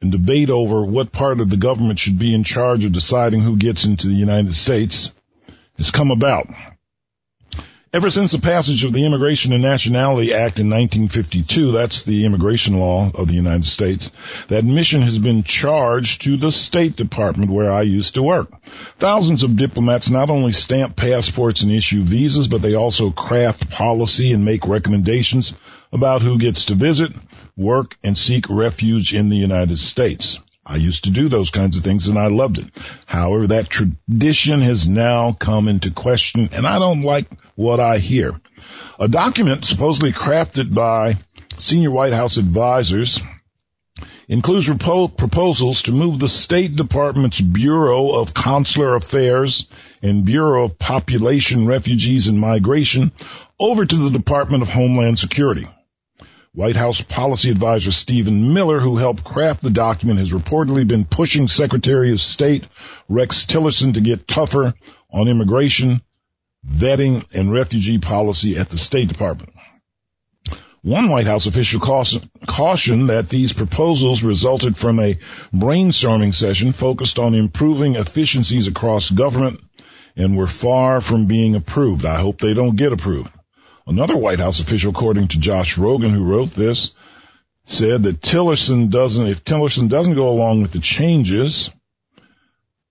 and 0.00 0.10
debate 0.10 0.50
over 0.50 0.84
what 0.84 1.12
part 1.12 1.38
of 1.38 1.48
the 1.48 1.56
government 1.56 2.00
should 2.00 2.18
be 2.18 2.34
in 2.34 2.42
charge 2.42 2.84
of 2.84 2.90
deciding 2.90 3.42
who 3.42 3.56
gets 3.56 3.84
into 3.84 4.08
the 4.08 4.14
United 4.14 4.56
States 4.56 5.12
has 5.76 5.90
come 5.90 6.10
about. 6.10 6.48
Ever 7.94 8.10
since 8.10 8.32
the 8.32 8.40
passage 8.40 8.82
of 8.82 8.92
the 8.92 9.06
Immigration 9.06 9.52
and 9.52 9.62
Nationality 9.62 10.34
Act 10.34 10.58
in 10.58 10.68
1952, 10.68 11.70
that's 11.70 12.02
the 12.02 12.24
immigration 12.24 12.76
law 12.76 13.08
of 13.14 13.28
the 13.28 13.34
United 13.34 13.66
States, 13.66 14.10
that 14.48 14.64
mission 14.64 15.02
has 15.02 15.16
been 15.16 15.44
charged 15.44 16.22
to 16.22 16.36
the 16.36 16.50
State 16.50 16.96
Department 16.96 17.52
where 17.52 17.72
I 17.72 17.82
used 17.82 18.14
to 18.14 18.22
work. 18.24 18.50
Thousands 18.98 19.44
of 19.44 19.56
diplomats 19.56 20.10
not 20.10 20.28
only 20.28 20.50
stamp 20.50 20.96
passports 20.96 21.62
and 21.62 21.70
issue 21.70 22.02
visas, 22.02 22.48
but 22.48 22.62
they 22.62 22.74
also 22.74 23.12
craft 23.12 23.70
policy 23.70 24.32
and 24.32 24.44
make 24.44 24.66
recommendations 24.66 25.54
about 25.92 26.20
who 26.20 26.36
gets 26.36 26.64
to 26.64 26.74
visit, 26.74 27.12
work, 27.56 27.96
and 28.02 28.18
seek 28.18 28.50
refuge 28.50 29.14
in 29.14 29.28
the 29.28 29.36
United 29.36 29.78
States. 29.78 30.40
I 30.66 30.76
used 30.76 31.04
to 31.04 31.10
do 31.10 31.28
those 31.28 31.50
kinds 31.50 31.76
of 31.76 31.84
things 31.84 32.08
and 32.08 32.18
I 32.18 32.28
loved 32.28 32.58
it. 32.58 32.66
However, 33.06 33.48
that 33.48 33.68
tradition 33.68 34.60
has 34.62 34.88
now 34.88 35.32
come 35.32 35.68
into 35.68 35.90
question 35.90 36.48
and 36.52 36.66
I 36.66 36.78
don't 36.78 37.02
like 37.02 37.26
what 37.54 37.80
I 37.80 37.98
hear. 37.98 38.40
A 38.98 39.08
document 39.08 39.64
supposedly 39.64 40.12
crafted 40.12 40.74
by 40.74 41.18
senior 41.58 41.90
White 41.90 42.14
House 42.14 42.38
advisors 42.38 43.20
includes 44.26 44.68
repo- 44.68 45.14
proposals 45.14 45.82
to 45.82 45.92
move 45.92 46.18
the 46.18 46.28
State 46.28 46.76
Department's 46.76 47.40
Bureau 47.40 48.12
of 48.12 48.32
Consular 48.32 48.94
Affairs 48.94 49.68
and 50.02 50.24
Bureau 50.24 50.64
of 50.64 50.78
Population, 50.78 51.66
Refugees 51.66 52.28
and 52.28 52.40
Migration 52.40 53.12
over 53.60 53.84
to 53.84 53.96
the 53.96 54.10
Department 54.10 54.62
of 54.62 54.68
Homeland 54.70 55.18
Security. 55.18 55.68
White 56.54 56.76
House 56.76 57.00
policy 57.00 57.50
advisor 57.50 57.90
Stephen 57.90 58.54
Miller, 58.54 58.78
who 58.78 58.96
helped 58.96 59.24
craft 59.24 59.60
the 59.60 59.70
document, 59.70 60.20
has 60.20 60.30
reportedly 60.30 60.86
been 60.86 61.04
pushing 61.04 61.48
Secretary 61.48 62.12
of 62.12 62.20
State 62.20 62.62
Rex 63.08 63.44
Tillerson 63.44 63.94
to 63.94 64.00
get 64.00 64.28
tougher 64.28 64.72
on 65.10 65.26
immigration, 65.26 66.00
vetting, 66.64 67.26
and 67.34 67.50
refugee 67.50 67.98
policy 67.98 68.56
at 68.56 68.68
the 68.68 68.78
State 68.78 69.08
Department. 69.08 69.52
One 70.82 71.08
White 71.08 71.26
House 71.26 71.46
official 71.46 71.80
cautioned 71.80 73.10
that 73.10 73.28
these 73.28 73.52
proposals 73.52 74.22
resulted 74.22 74.76
from 74.76 75.00
a 75.00 75.14
brainstorming 75.52 76.32
session 76.32 76.70
focused 76.70 77.18
on 77.18 77.34
improving 77.34 77.96
efficiencies 77.96 78.68
across 78.68 79.10
government 79.10 79.58
and 80.14 80.36
were 80.36 80.46
far 80.46 81.00
from 81.00 81.26
being 81.26 81.56
approved. 81.56 82.04
I 82.04 82.20
hope 82.20 82.38
they 82.38 82.54
don't 82.54 82.76
get 82.76 82.92
approved. 82.92 83.32
Another 83.86 84.16
White 84.16 84.38
House 84.38 84.60
official, 84.60 84.90
according 84.90 85.28
to 85.28 85.38
Josh 85.38 85.76
Rogin, 85.76 86.12
who 86.12 86.24
wrote 86.24 86.52
this, 86.52 86.90
said 87.66 88.04
that 88.04 88.22
Tillerson 88.22 88.88
doesn't, 88.88 89.26
if 89.26 89.44
Tillerson 89.44 89.88
doesn't 89.88 90.14
go 90.14 90.30
along 90.30 90.62
with 90.62 90.72
the 90.72 90.80
changes, 90.80 91.70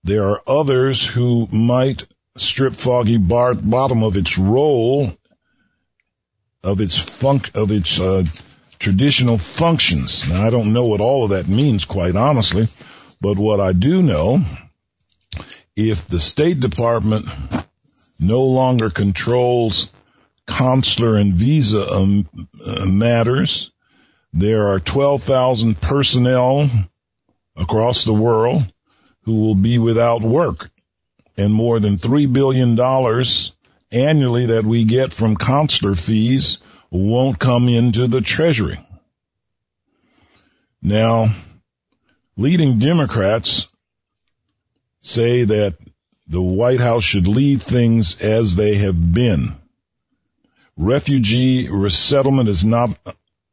there 0.04 0.28
are 0.28 0.42
others 0.46 1.04
who 1.04 1.48
might 1.50 2.04
strip 2.36 2.74
Foggy 2.74 3.16
Bottom 3.16 4.02
of 4.02 4.16
its 4.16 4.38
role, 4.38 5.16
of 6.62 6.80
its 6.80 6.96
funk, 6.96 7.50
of 7.54 7.72
its 7.72 7.98
uh, 7.98 8.24
traditional 8.78 9.38
functions. 9.38 10.28
Now, 10.28 10.46
I 10.46 10.50
don't 10.50 10.72
know 10.72 10.86
what 10.86 11.00
all 11.00 11.24
of 11.24 11.30
that 11.30 11.48
means, 11.48 11.84
quite 11.84 12.14
honestly, 12.14 12.68
but 13.20 13.36
what 13.36 13.60
I 13.60 13.72
do 13.72 14.02
know, 14.02 14.44
if 15.74 16.06
the 16.06 16.20
State 16.20 16.60
Department 16.60 17.26
no 18.20 18.42
longer 18.44 18.90
controls 18.90 19.88
consular 20.46 21.16
and 21.16 21.34
visa 21.34 21.88
um, 21.90 22.28
uh, 22.64 22.86
matters. 22.86 23.70
There 24.32 24.68
are 24.68 24.80
12,000 24.80 25.80
personnel 25.80 26.68
across 27.56 28.04
the 28.04 28.14
world 28.14 28.62
who 29.22 29.40
will 29.40 29.54
be 29.54 29.78
without 29.78 30.22
work 30.22 30.70
and 31.36 31.52
more 31.52 31.80
than 31.80 31.98
$3 31.98 32.32
billion 32.32 32.78
annually 33.90 34.46
that 34.46 34.64
we 34.64 34.84
get 34.84 35.12
from 35.12 35.36
consular 35.36 35.94
fees 35.94 36.58
won't 36.90 37.38
come 37.38 37.68
into 37.68 38.06
the 38.06 38.20
treasury. 38.20 38.78
Now, 40.82 41.34
leading 42.36 42.78
Democrats 42.78 43.68
say 45.00 45.44
that 45.44 45.76
the 46.26 46.40
White 46.40 46.80
House 46.80 47.04
should 47.04 47.26
leave 47.26 47.62
things 47.62 48.20
as 48.20 48.56
they 48.56 48.76
have 48.76 49.14
been. 49.14 49.56
Refugee 50.76 51.68
resettlement 51.70 52.48
is 52.48 52.64
not 52.64 52.98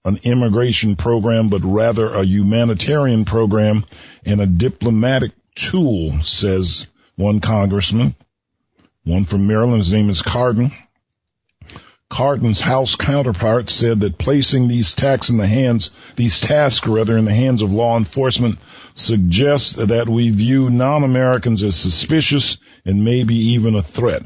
an 0.03 0.19
immigration 0.23 0.95
program, 0.95 1.49
but 1.49 1.63
rather 1.63 2.11
a 2.13 2.23
humanitarian 2.23 3.25
program 3.25 3.85
and 4.25 4.41
a 4.41 4.47
diplomatic 4.47 5.31
tool, 5.53 6.21
says 6.21 6.87
one 7.15 7.39
congressman. 7.39 8.15
One 9.03 9.25
from 9.25 9.45
Maryland, 9.45 9.79
his 9.79 9.93
name 9.93 10.09
is 10.09 10.21
Cardin. 10.21 10.71
Cardin's 12.09 12.59
House 12.59 12.95
counterpart 12.95 13.69
said 13.69 14.01
that 14.01 14.17
placing 14.17 14.67
these 14.67 14.93
tasks 14.93 15.29
in 15.29 15.37
the 15.37 15.47
hands, 15.47 15.91
these 16.17 16.39
tasks 16.39 16.85
rather 16.85 17.17
in 17.17 17.25
the 17.25 17.33
hands 17.33 17.61
of 17.61 17.71
law 17.71 17.97
enforcement 17.97 18.59
suggests 18.95 19.73
that 19.73 20.09
we 20.09 20.29
view 20.29 20.69
non-Americans 20.69 21.63
as 21.63 21.75
suspicious 21.75 22.57
and 22.83 23.05
maybe 23.05 23.35
even 23.35 23.75
a 23.75 23.81
threat. 23.81 24.23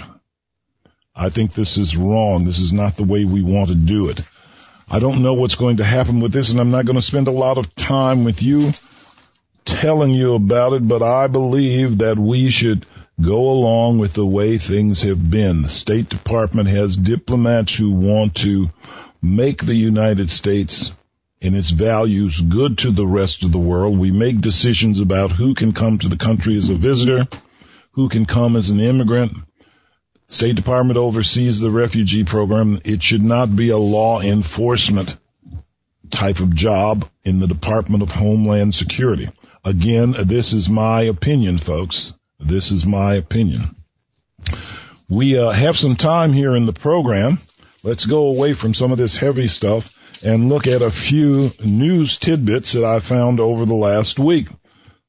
I 1.16 1.30
think 1.30 1.54
this 1.54 1.78
is 1.78 1.96
wrong. 1.96 2.44
This 2.44 2.60
is 2.60 2.74
not 2.74 2.98
the 2.98 3.04
way 3.04 3.24
we 3.24 3.42
want 3.42 3.70
to 3.70 3.76
do 3.76 4.10
it. 4.10 4.22
I 4.90 5.00
don't 5.00 5.24
know 5.24 5.34
what's 5.34 5.56
going 5.56 5.78
to 5.78 5.84
happen 5.84 6.20
with 6.20 6.32
this 6.32 6.52
and 6.52 6.60
I'm 6.60 6.72
not 6.72 6.86
going 6.86 6.98
to 6.98 7.02
spend 7.02 7.28
a 7.28 7.32
lot 7.32 7.58
of 7.58 7.74
time 7.76 8.24
with 8.24 8.44
you 8.44 8.72
telling 9.64 10.14
you 10.14 10.36
about 10.36 10.74
it, 10.74 10.88
but 10.88 11.02
I 11.02 11.28
believe 11.28 12.00
that 12.00 12.20
we 12.20 12.50
should 12.50 12.86
go 13.20 13.50
along 13.50 13.98
with 13.98 14.14
the 14.14 14.26
way 14.26 14.58
things 14.58 15.02
have 15.04 15.30
been. 15.30 15.64
The 15.64 15.70
State 15.70 16.10
Department 16.10 16.70
has 16.70 16.98
diplomats 16.98 17.74
who 17.74 17.92
want 17.92 18.36
to 18.38 18.70
make 19.22 19.66
the 19.66 19.76
United 19.76 20.30
States 20.30 20.92
and 21.42 21.56
its 21.56 21.70
values 21.70 22.42
good 22.42 22.80
to 22.80 22.92
the 22.92 23.08
rest 23.08 23.44
of 23.44 23.52
the 23.52 23.58
world. 23.58 23.98
We 23.98 24.12
make 24.12 24.42
decisions 24.42 25.00
about 25.00 25.32
who 25.32 25.54
can 25.54 25.74
come 25.74 25.98
to 26.00 26.10
the 26.10 26.18
country 26.18 26.58
as 26.58 26.70
a 26.70 26.76
visitor, 26.76 27.28
who 27.92 28.10
can 28.10 28.26
come 28.26 28.56
as 28.56 28.70
an 28.70 28.80
immigrant. 28.80 29.34
State 30.28 30.56
Department 30.56 30.98
oversees 30.98 31.60
the 31.60 31.70
refugee 31.70 32.24
program. 32.24 32.80
It 32.84 33.04
should 33.04 33.24
not 33.24 33.56
be 33.56 33.70
a 33.70 33.78
law 33.78 34.22
enforcement 34.22 35.16
type 36.10 36.40
of 36.40 36.56
job 36.56 37.08
in 37.24 37.40
the 37.40 37.48
Department 37.48 38.04
of 38.04 38.12
Homeland 38.12 38.74
Security. 38.74 39.30
Again, 39.64 40.16
this 40.26 40.54
is 40.54 40.70
my 40.70 41.04
opinion, 41.04 41.58
folks. 41.58 42.14
This 42.40 42.72
is 42.72 42.86
my 42.86 43.16
opinion. 43.16 43.76
We 45.10 45.38
uh, 45.38 45.52
have 45.52 45.78
some 45.78 45.96
time 45.96 46.34
here 46.34 46.56
in 46.56 46.66
the 46.66 46.74
program. 46.74 47.40
Let's 47.84 48.06
go 48.06 48.28
away 48.28 48.54
from 48.54 48.74
some 48.74 48.92
of 48.92 48.98
this 48.98 49.18
heavy 49.18 49.48
stuff 49.48 49.92
and 50.24 50.50
look 50.50 50.66
at 50.66 50.82
a 50.82 50.90
few 50.90 51.52
news 51.64 52.18
tidbits 52.18 52.72
that 52.74 52.84
I 52.84 53.00
found 53.00 53.40
over 53.40 53.66
the 53.66 53.76
last 53.76 54.18
week. 54.18 54.48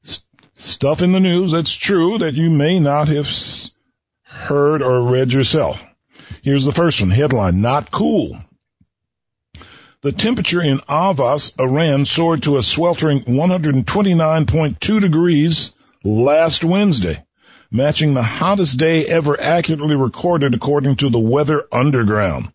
S- 0.05 0.21
stuff 0.55 1.01
in 1.01 1.11
the 1.11 1.19
news 1.19 1.51
that's 1.51 1.73
true 1.73 2.19
that 2.19 2.35
you 2.35 2.51
may 2.51 2.79
not 2.79 3.07
have 3.07 3.25
s- 3.27 3.71
heard 4.37 4.81
or 4.81 5.01
read 5.01 5.33
yourself. 5.33 5.83
Here's 6.41 6.65
the 6.65 6.71
first 6.71 7.01
one. 7.01 7.09
Headline, 7.09 7.61
not 7.61 7.91
cool. 7.91 8.39
The 10.01 10.11
temperature 10.11 10.61
in 10.61 10.79
Ahvaz, 10.87 11.59
Iran 11.59 12.05
soared 12.05 12.43
to 12.43 12.57
a 12.57 12.63
sweltering 12.63 13.21
129.2 13.21 15.01
degrees 15.01 15.71
last 16.03 16.63
Wednesday, 16.63 17.23
matching 17.71 18.13
the 18.13 18.23
hottest 18.23 18.77
day 18.77 19.05
ever 19.07 19.39
accurately 19.41 19.95
recorded 19.95 20.53
according 20.53 20.97
to 20.97 21.09
the 21.09 21.19
Weather 21.19 21.65
Underground. 21.71 22.53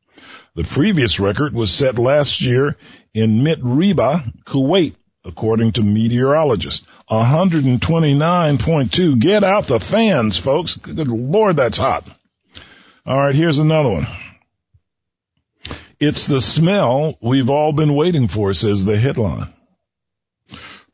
The 0.55 0.65
previous 0.65 1.19
record 1.19 1.53
was 1.53 1.73
set 1.73 1.99
last 1.99 2.41
year 2.43 2.77
in 3.13 3.43
Mitribah, 3.43 4.33
Kuwait, 4.45 4.95
according 5.25 5.73
to 5.73 5.83
meteorologists. 5.83 6.87
129.2. 7.11 9.19
Get 9.19 9.45
out 9.45 9.67
the 9.67 9.81
fans, 9.81 10.39
folks. 10.39 10.77
Good 10.77 11.09
lord, 11.09 11.57
that's 11.57 11.79
hot. 11.79 12.07
All 13.05 13.21
right, 13.21 13.35
here's 13.35 13.59
another 13.59 13.91
one. 13.91 14.07
It's 16.01 16.27
the 16.27 16.41
smell 16.41 17.19
we've 17.21 17.51
all 17.51 17.73
been 17.73 17.95
waiting 17.95 18.29
for, 18.29 18.55
says 18.55 18.85
the 18.85 18.99
headline. 18.99 19.53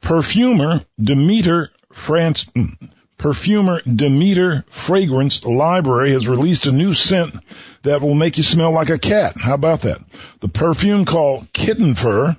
Perfumer 0.01 0.85
Demeter 1.01 1.71
France, 1.93 2.45
mm, 2.45 2.77
perfumer 3.17 3.81
Demeter 3.83 4.65
Fragrance 4.69 5.45
Library 5.45 6.13
has 6.13 6.29
released 6.29 6.67
a 6.67 6.73
new 6.73 6.95
scent 6.95 7.35
that 7.83 8.01
will 8.01 8.15
make 8.15 8.37
you 8.37 8.43
smell 8.43 8.73
like 8.73 8.91
a 8.91 8.99
cat. 8.99 9.37
How 9.37 9.55
about 9.55 9.83
that? 9.83 10.01
The 10.41 10.49
perfume 10.49 11.05
called 11.05 11.53
Kitten 11.53 11.95
Fur 11.95 12.37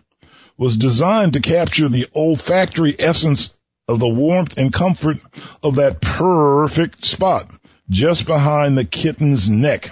was 0.60 0.76
designed 0.76 1.34
to 1.34 1.39
capture 1.39 1.88
the 1.88 2.10
olfactory 2.13 2.93
essence 3.00 3.56
of 3.88 3.98
the 3.98 4.08
warmth 4.08 4.58
and 4.58 4.74
comfort 4.74 5.17
of 5.63 5.76
that 5.76 6.02
perfect 6.02 7.06
spot 7.06 7.50
just 7.89 8.26
behind 8.28 8.78
the 8.78 8.84
kitten's 8.84 9.50
neck. 9.50 9.89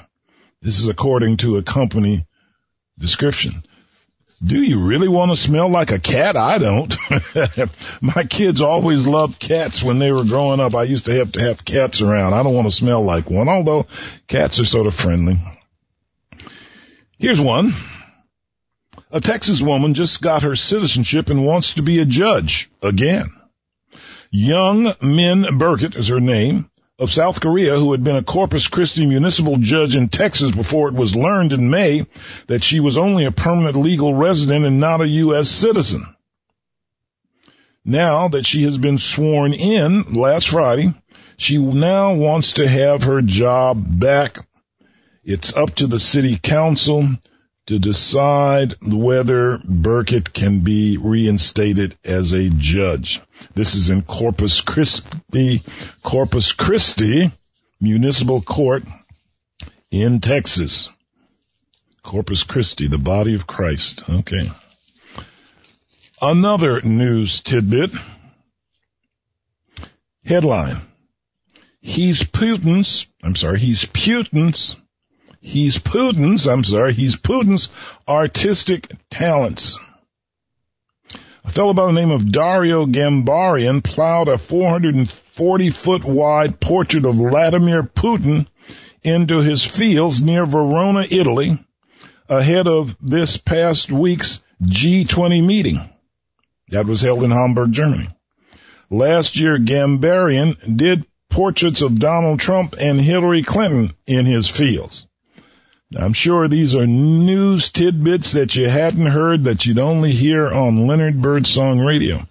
This 0.62 0.80
is 0.80 0.89
according 0.89 1.38
to 1.38 1.56
a 1.56 1.63
company 1.63 2.25
description. 2.99 3.63
Do 4.43 4.62
you 4.62 4.82
really 4.82 5.08
want 5.08 5.32
to 5.32 5.38
smell 5.38 5.69
like 5.69 5.91
a 5.91 5.99
cat? 5.99 6.36
I 6.36 6.58
don't. 6.58 6.93
My 8.01 8.25
kids 8.25 8.62
always 8.62 9.08
loved 9.08 9.39
cats 9.39 9.82
when 9.82 9.99
they 9.99 10.12
were 10.12 10.25
growing 10.25 10.60
up. 10.60 10.75
I 10.75 10.84
used 10.84 11.06
to 11.06 11.15
have 11.15 11.32
to 11.32 11.39
have 11.39 11.63
cats 11.63 12.01
around. 12.01 12.34
I 12.34 12.43
don't 12.43 12.53
want 12.53 12.67
to 12.67 12.75
smell 12.75 13.03
like 13.03 13.30
one, 13.30 13.47
although 13.47 13.88
cats 14.27 14.60
are 14.60 14.65
sort 14.65 14.86
of 14.86 14.93
friendly. 14.93 15.39
Here's 17.17 17.39
one. 17.39 17.73
A 19.10 19.22
Texas 19.22 19.62
woman 19.62 19.93
just 19.93 20.22
got 20.22 20.43
her 20.43 20.56
citizenship 20.56 21.30
and 21.30 21.46
wants 21.46 21.76
to 21.76 21.82
be 21.82 22.00
a 22.00 22.06
judge 22.06 22.70
again. 22.82 23.32
Young 24.32 24.93
Min 25.02 25.58
Burkett 25.58 25.96
is 25.96 26.10
her 26.10 26.20
name 26.20 26.70
of 27.00 27.12
South 27.12 27.39
Korea 27.39 27.78
who 27.78 27.93
had 27.93 28.04
been 28.04 28.17
a 28.17 28.24
Corpus 28.24 28.67
Christi 28.67 29.06
municipal 29.06 29.56
judge 29.58 29.96
in 29.96 30.10
Texas 30.10 30.52
before 30.52 30.89
it 30.89 30.93
was 30.93 31.15
learned 31.15 31.54
in 31.54 31.70
May 31.70 32.06
that 32.48 32.65
she 32.65 32.82
was 32.82 32.98
only 32.98 33.24
a 33.24 33.32
permanent 33.32 33.78
legal 33.78 34.13
resident 34.13 34.65
and 34.65 34.82
not 34.82 35.00
a 35.00 35.08
U.S. 35.08 35.48
citizen. 35.48 36.06
Now 37.86 38.28
that 38.28 38.46
she 38.46 38.63
has 38.63 38.78
been 38.78 38.98
sworn 38.98 39.54
in 39.54 40.15
last 40.15 40.50
Friday, 40.50 40.93
she 41.38 41.58
now 41.58 42.15
wants 42.15 42.54
to 42.54 42.67
have 42.67 43.04
her 43.04 43.22
job 43.22 44.00
back. 44.00 44.46
It's 45.24 45.56
up 45.56 45.76
to 45.76 45.88
the 45.88 46.00
city 46.00 46.38
council 46.38 47.08
to 47.67 47.80
decide 47.80 48.75
whether 48.82 49.60
Burkett 49.63 50.34
can 50.34 50.62
be 50.62 50.97
reinstated 50.97 51.95
as 52.03 52.34
a 52.34 52.49
judge. 52.49 53.21
This 53.53 53.75
is 53.75 53.89
in 53.89 54.01
Corpus 54.01 54.62
Christi, 54.62 55.63
Corpus 56.01 56.53
Christi 56.53 57.32
Municipal 57.80 58.41
Court 58.41 58.84
in 59.91 60.21
Texas. 60.21 60.89
Corpus 62.03 62.45
Christi, 62.45 62.88
the 62.88 62.97
body 62.97 63.36
of 63.36 63.45
Christ. 63.45 64.01
Okay. 64.10 64.49
Another 66.21 66.82
news 66.82 67.41
tidbit. 67.41 67.91
Headline. 70.23 70.82
He's 71.82 72.23
Putin's, 72.23 73.08
I'm 73.21 73.36
sorry, 73.36 73.60
he's 73.60 73.86
Putin's, 73.86 74.75
he's 75.47 75.79
Putin's, 75.79 76.47
I'm 76.47 76.63
sorry, 76.63 76.93
he's 76.93 77.15
Putin's 77.15 77.69
artistic 78.07 78.91
talents. 79.10 79.79
A 81.45 81.49
fellow 81.49 81.73
by 81.73 81.86
the 81.86 81.93
name 81.93 82.12
of 82.12 82.31
Dario 82.31 82.86
Gambarin 82.86 83.81
plowed 83.81 84.27
a 84.27 84.38
440 84.38 85.69
foot 85.69 86.03
wide 86.03 86.60
portrait 86.60 87.05
of 87.05 87.15
Vladimir 87.15 87.83
Putin 87.83 88.47
into 89.03 89.39
his 89.39 89.63
fields 89.63 90.21
near 90.21 90.45
Verona, 90.45 91.07
Italy, 91.10 91.57
ahead 92.27 92.67
of 92.67 92.97
this 93.01 93.38
past 93.38 93.89
week's 93.89 94.43
G20 94.62 95.45
meeting 95.45 95.89
that 96.69 96.86
was 96.86 97.01
held 97.01 97.23
in 97.23 97.31
Hamburg, 97.31 97.71
Germany. 97.71 98.10
Last 98.89 99.39
year, 99.39 99.57
Gambarin 99.57 100.75
did 100.75 101.05
portraits 101.29 101.81
of 101.81 101.99
Donald 101.99 102.41
Trump 102.41 102.75
and 102.77 102.99
Hillary 102.99 103.43
Clinton 103.43 103.93
in 104.05 104.25
his 104.25 104.49
fields. 104.49 105.07
I'm 105.95 106.13
sure 106.13 106.47
these 106.47 106.76
are 106.76 106.86
news 106.86 107.69
tidbits 107.69 108.34
that 108.34 108.56
you 108.56 108.67
hadn't 108.67 109.06
heard 109.06 109.45
that 109.45 109.65
you'd 109.65 109.80
only 109.80 110.12
hear 110.12 110.52
on 110.52 110.86
Leonard 110.86 111.21
Birdsong 111.21 111.80
Radio. 111.80 112.28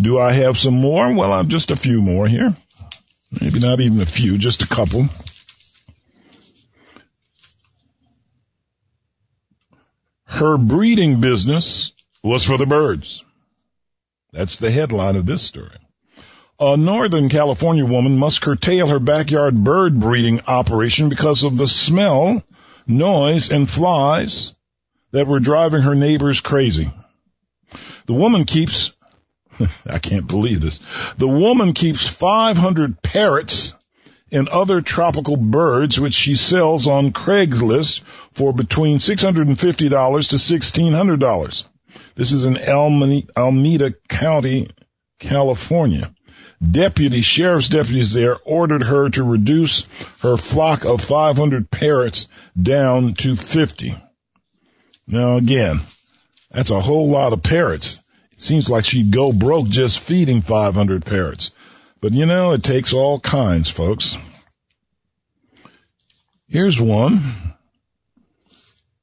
Do 0.00 0.18
I 0.18 0.32
have 0.32 0.58
some 0.58 0.80
more? 0.80 1.12
Well, 1.12 1.32
I've 1.32 1.48
just 1.48 1.70
a 1.70 1.76
few 1.76 2.00
more 2.00 2.26
here. 2.26 2.56
Maybe 3.30 3.60
not 3.60 3.80
even 3.80 4.00
a 4.00 4.06
few, 4.06 4.38
just 4.38 4.62
a 4.62 4.66
couple. 4.66 5.08
Her 10.24 10.56
breeding 10.56 11.20
business 11.20 11.92
was 12.22 12.44
for 12.44 12.56
the 12.56 12.66
birds. 12.66 13.22
That's 14.32 14.58
the 14.58 14.70
headline 14.70 15.16
of 15.16 15.26
this 15.26 15.42
story. 15.42 15.78
A 16.58 16.76
Northern 16.76 17.28
California 17.28 17.84
woman 17.84 18.16
must 18.16 18.40
curtail 18.40 18.86
her 18.86 18.98
backyard 18.98 19.62
bird 19.62 20.00
breeding 20.00 20.40
operation 20.46 21.08
because 21.08 21.44
of 21.44 21.56
the 21.56 21.66
smell, 21.66 22.42
noise, 22.86 23.50
and 23.50 23.68
flies 23.68 24.54
that 25.12 25.26
were 25.26 25.40
driving 25.40 25.82
her 25.82 25.94
neighbors 25.94 26.40
crazy. 26.40 26.90
The 28.06 28.14
woman 28.14 28.44
keeps, 28.44 28.92
I 29.86 29.98
can't 29.98 30.26
believe 30.26 30.60
this, 30.60 30.80
the 31.16 31.28
woman 31.28 31.72
keeps 31.72 32.06
500 32.06 33.02
parrots 33.02 33.74
and 34.30 34.48
other 34.48 34.80
tropical 34.80 35.36
birds 35.36 35.98
which 35.98 36.14
she 36.14 36.34
sells 36.34 36.86
on 36.86 37.12
Craigslist 37.12 38.00
for 38.32 38.52
between 38.52 38.98
$650 38.98 39.76
to 39.76 39.86
$1,600. 39.88 41.64
This 42.16 42.32
is 42.32 42.44
in 42.44 42.58
Alameda 42.58 43.94
County, 44.08 44.68
California. 45.18 46.13
Deputy 46.70 47.20
sheriff's 47.20 47.68
deputies 47.68 48.12
there 48.12 48.38
ordered 48.44 48.82
her 48.82 49.10
to 49.10 49.22
reduce 49.22 49.86
her 50.20 50.36
flock 50.36 50.84
of 50.84 51.00
500 51.00 51.70
parrots 51.70 52.26
down 52.60 53.14
to 53.14 53.36
50. 53.36 53.96
Now 55.06 55.36
again, 55.36 55.80
that's 56.50 56.70
a 56.70 56.80
whole 56.80 57.08
lot 57.08 57.32
of 57.32 57.42
parrots. 57.42 57.98
It 58.32 58.40
seems 58.40 58.70
like 58.70 58.84
she'd 58.84 59.10
go 59.12 59.32
broke 59.32 59.68
just 59.68 60.00
feeding 60.00 60.40
500 60.40 61.04
parrots. 61.04 61.50
But 62.00 62.12
you 62.12 62.26
know, 62.26 62.52
it 62.52 62.62
takes 62.62 62.92
all 62.92 63.20
kinds, 63.20 63.70
folks. 63.70 64.16
Here's 66.48 66.80
one. 66.80 67.54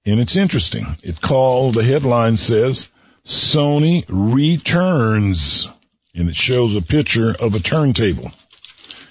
And 0.06 0.20
it's 0.20 0.36
interesting. 0.36 0.96
It's 1.04 1.20
called, 1.20 1.76
the 1.76 1.84
headline 1.84 2.38
says, 2.38 2.88
Sony 3.26 4.04
returns. 4.08 5.70
And 6.14 6.30
it 6.30 6.36
shows 6.36 6.76
a 6.76 6.82
picture 6.82 7.34
of 7.34 7.56
a 7.56 7.60
turntable. 7.60 8.32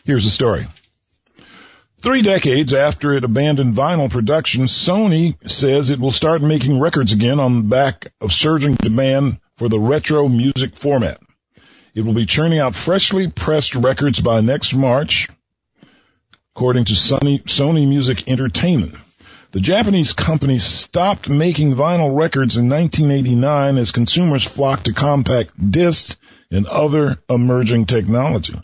Here's 0.04 0.24
the 0.24 0.30
story. 0.30 0.66
Three 2.00 2.22
decades 2.22 2.72
after 2.72 3.12
it 3.12 3.24
abandoned 3.24 3.74
vinyl 3.74 4.10
production, 4.10 4.64
Sony 4.64 5.36
says 5.48 5.90
it 5.90 6.00
will 6.00 6.10
start 6.10 6.40
making 6.40 6.80
records 6.80 7.12
again 7.12 7.38
on 7.38 7.56
the 7.56 7.68
back 7.68 8.12
of 8.22 8.32
surging 8.32 8.74
demand 8.74 9.38
for 9.56 9.68
the 9.68 9.78
retro 9.78 10.26
music 10.26 10.76
format. 10.76 11.20
It 11.94 12.02
will 12.02 12.14
be 12.14 12.24
churning 12.24 12.58
out 12.58 12.74
freshly 12.74 13.28
pressed 13.28 13.74
records 13.74 14.20
by 14.20 14.40
next 14.40 14.72
March, 14.72 15.28
according 16.54 16.86
to 16.86 16.94
Sony, 16.94 17.42
Sony 17.42 17.86
Music 17.86 18.26
Entertainment. 18.28 18.94
The 19.52 19.60
Japanese 19.60 20.12
company 20.12 20.58
stopped 20.60 21.28
making 21.28 21.74
vinyl 21.74 22.16
records 22.16 22.56
in 22.56 22.68
1989 22.70 23.76
as 23.76 23.90
consumers 23.90 24.44
flocked 24.44 24.84
to 24.84 24.94
compact 24.94 25.70
discs 25.70 26.16
and 26.50 26.66
other 26.66 27.18
emerging 27.28 27.86
technology. 27.86 28.54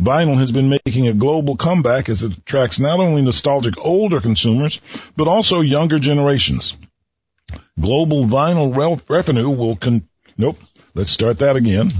Vinyl 0.00 0.38
has 0.38 0.50
been 0.50 0.70
making 0.70 1.08
a 1.08 1.12
global 1.12 1.56
comeback 1.56 2.08
as 2.08 2.22
it 2.22 2.32
attracts 2.32 2.78
not 2.78 3.00
only 3.00 3.20
nostalgic 3.20 3.74
older 3.78 4.20
consumers, 4.20 4.80
but 5.14 5.28
also 5.28 5.60
younger 5.60 5.98
generations. 5.98 6.74
Global 7.78 8.24
vinyl 8.24 8.74
revenue 9.08 9.50
will 9.50 9.76
con- 9.76 10.08
nope, 10.38 10.58
let's 10.94 11.10
start 11.10 11.40
that 11.40 11.56
again. 11.56 11.92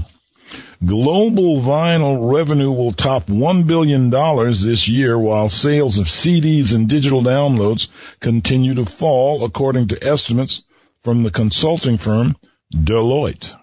Global 0.83 1.61
vinyl 1.61 2.33
revenue 2.33 2.71
will 2.71 2.91
top 2.91 3.27
$1 3.27 3.67
billion 3.67 4.09
this 4.09 4.87
year 4.87 5.17
while 5.17 5.47
sales 5.47 5.99
of 5.99 6.07
CDs 6.07 6.73
and 6.73 6.89
digital 6.89 7.21
downloads 7.21 7.87
continue 8.19 8.73
to 8.75 8.85
fall 8.85 9.45
according 9.45 9.89
to 9.89 10.03
estimates 10.03 10.63
from 11.03 11.21
the 11.21 11.31
consulting 11.31 11.99
firm 11.99 12.35
Deloitte. 12.73 13.60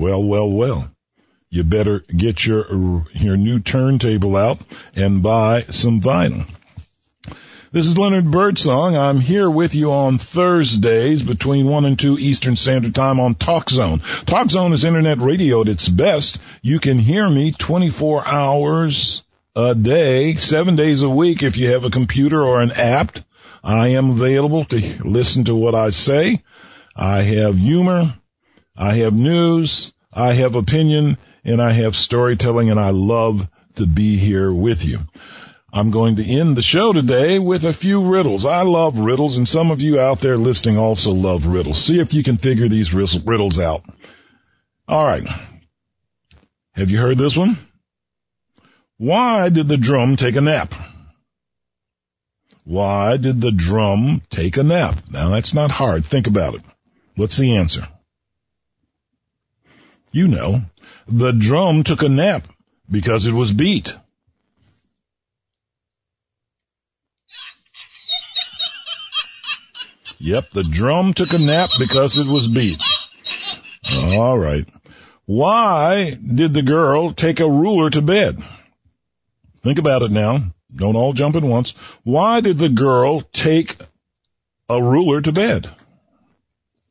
Well, 0.00 0.24
well, 0.24 0.50
well. 0.50 0.90
You 1.50 1.62
better 1.62 1.98
get 1.98 2.46
your, 2.46 3.04
your 3.12 3.36
new 3.36 3.60
turntable 3.60 4.34
out 4.34 4.58
and 4.96 5.22
buy 5.22 5.64
some 5.68 6.00
vinyl. 6.00 6.48
This 7.70 7.86
is 7.86 7.98
Leonard 7.98 8.30
Birdsong. 8.30 8.96
I'm 8.96 9.20
here 9.20 9.50
with 9.50 9.74
you 9.74 9.92
on 9.92 10.16
Thursdays 10.16 11.22
between 11.22 11.66
1 11.66 11.84
and 11.84 11.98
2 11.98 12.18
Eastern 12.18 12.56
Standard 12.56 12.94
Time 12.94 13.20
on 13.20 13.34
Talk 13.34 13.68
Zone. 13.68 13.98
Talk 14.24 14.48
Zone 14.48 14.72
is 14.72 14.84
internet 14.84 15.18
radio 15.18 15.60
at 15.60 15.68
its 15.68 15.86
best. 15.86 16.38
You 16.62 16.80
can 16.80 16.98
hear 16.98 17.28
me 17.28 17.52
24 17.52 18.26
hours 18.26 19.22
a 19.54 19.74
day, 19.74 20.32
seven 20.36 20.76
days 20.76 21.02
a 21.02 21.10
week 21.10 21.42
if 21.42 21.58
you 21.58 21.74
have 21.74 21.84
a 21.84 21.90
computer 21.90 22.40
or 22.40 22.62
an 22.62 22.70
app. 22.70 23.18
I 23.62 23.88
am 23.88 24.12
available 24.12 24.64
to 24.64 25.04
listen 25.04 25.44
to 25.44 25.54
what 25.54 25.74
I 25.74 25.90
say. 25.90 26.42
I 26.96 27.20
have 27.20 27.58
humor. 27.58 28.14
I 28.80 28.94
have 28.94 29.12
news. 29.12 29.92
I 30.10 30.32
have 30.32 30.56
opinion 30.56 31.18
and 31.44 31.60
I 31.60 31.72
have 31.72 31.94
storytelling 31.94 32.70
and 32.70 32.80
I 32.80 32.90
love 32.90 33.46
to 33.74 33.86
be 33.86 34.16
here 34.16 34.50
with 34.50 34.86
you. 34.86 35.00
I'm 35.70 35.90
going 35.90 36.16
to 36.16 36.24
end 36.24 36.56
the 36.56 36.62
show 36.62 36.94
today 36.94 37.38
with 37.38 37.66
a 37.66 37.74
few 37.74 38.10
riddles. 38.10 38.46
I 38.46 38.62
love 38.62 38.98
riddles 38.98 39.36
and 39.36 39.46
some 39.46 39.70
of 39.70 39.82
you 39.82 40.00
out 40.00 40.20
there 40.20 40.38
listening 40.38 40.78
also 40.78 41.10
love 41.12 41.46
riddles. 41.46 41.84
See 41.84 42.00
if 42.00 42.14
you 42.14 42.22
can 42.22 42.38
figure 42.38 42.68
these 42.68 42.94
riddles 42.94 43.58
out. 43.58 43.84
All 44.88 45.04
right. 45.04 45.28
Have 46.72 46.90
you 46.90 46.98
heard 46.98 47.18
this 47.18 47.36
one? 47.36 47.58
Why 48.96 49.50
did 49.50 49.68
the 49.68 49.76
drum 49.76 50.16
take 50.16 50.36
a 50.36 50.40
nap? 50.40 50.72
Why 52.64 53.18
did 53.18 53.42
the 53.42 53.52
drum 53.52 54.22
take 54.30 54.56
a 54.56 54.62
nap? 54.62 54.96
Now 55.10 55.28
that's 55.28 55.52
not 55.52 55.70
hard. 55.70 56.06
Think 56.06 56.26
about 56.26 56.54
it. 56.54 56.62
What's 57.14 57.36
the 57.36 57.56
answer? 57.56 57.86
You 60.12 60.28
know, 60.28 60.62
the 61.06 61.32
drum 61.32 61.84
took 61.84 62.02
a 62.02 62.08
nap 62.08 62.48
because 62.90 63.26
it 63.26 63.32
was 63.32 63.52
beat. 63.52 63.94
Yep, 70.18 70.50
the 70.50 70.64
drum 70.64 71.14
took 71.14 71.32
a 71.32 71.38
nap 71.38 71.70
because 71.78 72.18
it 72.18 72.26
was 72.26 72.46
beat. 72.46 72.78
All 73.90 74.38
right. 74.38 74.66
Why 75.24 76.14
did 76.14 76.52
the 76.52 76.62
girl 76.62 77.12
take 77.12 77.40
a 77.40 77.48
ruler 77.48 77.88
to 77.90 78.02
bed? 78.02 78.42
Think 79.62 79.78
about 79.78 80.02
it 80.02 80.10
now. 80.10 80.52
Don't 80.74 80.96
all 80.96 81.12
jump 81.12 81.36
at 81.36 81.42
once. 81.42 81.70
Why 82.02 82.40
did 82.40 82.58
the 82.58 82.68
girl 82.68 83.20
take 83.20 83.76
a 84.68 84.82
ruler 84.82 85.20
to 85.20 85.32
bed? 85.32 85.70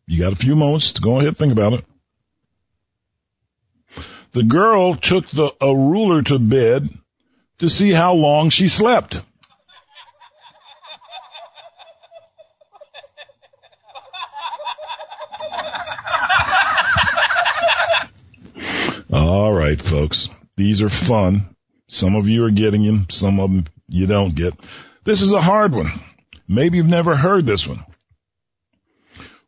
You 0.07 0.21
got 0.21 0.33
a 0.33 0.37
few 0.37 0.55
moments 0.55 0.93
to 0.93 1.01
go 1.01 1.19
ahead 1.19 1.37
think 1.37 1.51
about 1.51 1.73
it. 1.73 1.85
The 4.31 4.43
girl 4.43 4.93
took 4.93 5.27
the, 5.27 5.51
a 5.59 5.75
ruler 5.75 6.21
to 6.23 6.37
bed 6.37 6.89
to 7.59 7.69
see 7.69 7.91
how 7.91 8.13
long 8.13 8.49
she 8.49 8.67
slept. 8.67 9.21
All 19.11 19.51
right, 19.51 19.81
folks. 19.81 20.29
These 20.55 20.83
are 20.83 20.89
fun. 20.89 21.55
Some 21.87 22.15
of 22.15 22.27
you 22.27 22.45
are 22.45 22.51
getting 22.51 22.83
them. 22.83 23.07
Some 23.09 23.39
of 23.39 23.49
them 23.49 23.65
you 23.87 24.05
don't 24.05 24.35
get. 24.35 24.53
This 25.03 25.21
is 25.21 25.31
a 25.31 25.41
hard 25.41 25.73
one. 25.73 25.91
Maybe 26.47 26.77
you've 26.77 26.87
never 26.87 27.15
heard 27.15 27.45
this 27.45 27.67
one. 27.67 27.83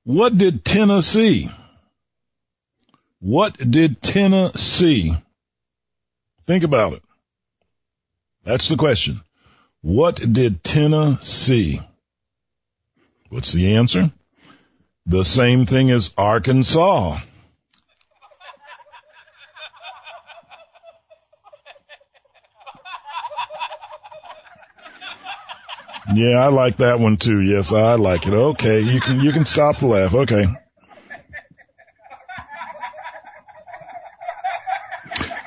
What 0.04 0.36
did 0.36 0.66
Tennessee? 0.66 1.52
What 3.22 3.56
did 3.58 4.02
Tennessee? 4.02 5.16
Think 6.48 6.64
about 6.64 6.94
it. 6.94 7.04
That's 8.44 8.68
the 8.68 8.78
question. 8.78 9.22
What 9.82 10.16
did 10.16 10.64
Tennessee? 10.64 11.82
What's 13.30 13.52
the 13.52 13.76
answer? 13.76 14.12
The 15.06 15.24
same 15.24 15.68
thing 15.68 15.92
as 15.92 16.12
Arkansas. 16.18 17.20
Yeah, 26.14 26.44
I 26.44 26.48
like 26.48 26.78
that 26.78 27.00
one 27.00 27.18
too. 27.18 27.40
Yes, 27.40 27.72
I 27.72 27.94
like 27.96 28.26
it. 28.26 28.34
Okay, 28.34 28.82
you 28.82 29.00
can 29.00 29.22
you 29.22 29.32
can 29.32 29.46
stop 29.46 29.78
the 29.78 29.86
laugh. 29.86 30.14
Okay. 30.14 30.48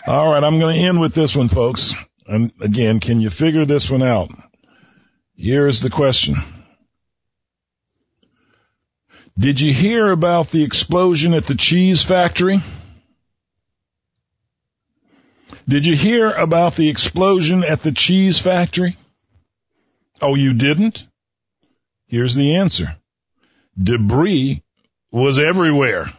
All 0.06 0.28
right, 0.28 0.44
I'm 0.44 0.58
going 0.58 0.76
to 0.78 0.86
end 0.86 1.00
with 1.00 1.14
this 1.14 1.34
one, 1.34 1.48
folks. 1.48 1.94
And 2.26 2.52
again, 2.60 3.00
can 3.00 3.20
you 3.20 3.30
figure 3.30 3.64
this 3.64 3.90
one 3.90 4.02
out? 4.02 4.30
Here's 5.34 5.80
the 5.80 5.88
question. 5.88 6.36
Did 9.38 9.60
you 9.60 9.72
hear 9.72 10.12
about 10.12 10.50
the 10.50 10.62
explosion 10.62 11.32
at 11.32 11.46
the 11.46 11.54
cheese 11.54 12.04
factory? 12.04 12.62
Did 15.66 15.86
you 15.86 15.96
hear 15.96 16.30
about 16.30 16.76
the 16.76 16.90
explosion 16.90 17.64
at 17.64 17.80
the 17.80 17.92
cheese 17.92 18.38
factory? 18.38 18.98
Oh, 20.20 20.34
you 20.34 20.52
didn't? 20.52 21.06
Here's 22.06 22.34
the 22.34 22.56
answer. 22.56 22.94
Debris 23.82 24.62
was 25.10 25.38
everywhere. 25.38 26.12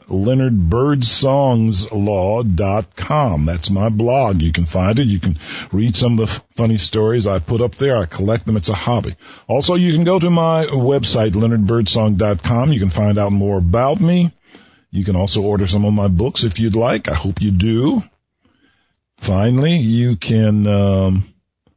dot 2.57 2.96
com. 2.96 3.44
That's 3.44 3.68
my 3.68 3.90
blog. 3.90 4.40
You 4.40 4.52
can 4.52 4.64
find 4.64 4.98
it. 4.98 5.07
You 5.07 5.20
can 5.20 5.38
read 5.70 5.96
some 5.96 6.18
of 6.18 6.26
the 6.26 6.40
funny 6.57 6.78
stories 6.78 7.26
I 7.26 7.40
put 7.40 7.61
up 7.61 7.74
there. 7.74 7.98
I 7.98 8.07
collect 8.07 8.46
them. 8.46 8.57
It's 8.57 8.70
a 8.70 8.74
hobby. 8.74 9.16
Also, 9.46 9.74
you 9.74 9.92
can 9.92 10.04
go 10.04 10.18
to 10.18 10.30
my 10.30 10.64
website, 10.64 11.33
leonardbirdsong.com. 11.33 12.72
You 12.72 12.80
can 12.80 12.88
find 12.88 13.18
out 13.18 13.33
more 13.33 13.59
about 13.59 14.00
me. 14.00 14.33
You 14.94 15.04
can 15.04 15.16
also 15.16 15.42
order 15.42 15.66
some 15.66 15.85
of 15.85 15.92
my 15.92 16.07
books 16.07 16.44
if 16.44 16.61
you'd 16.61 16.76
like. 16.76 17.09
I 17.09 17.14
hope 17.14 17.42
you 17.42 17.50
do. 17.50 18.04
Finally, 19.18 19.78
you 19.78 20.14
can, 20.14 20.68
um, 20.68 21.24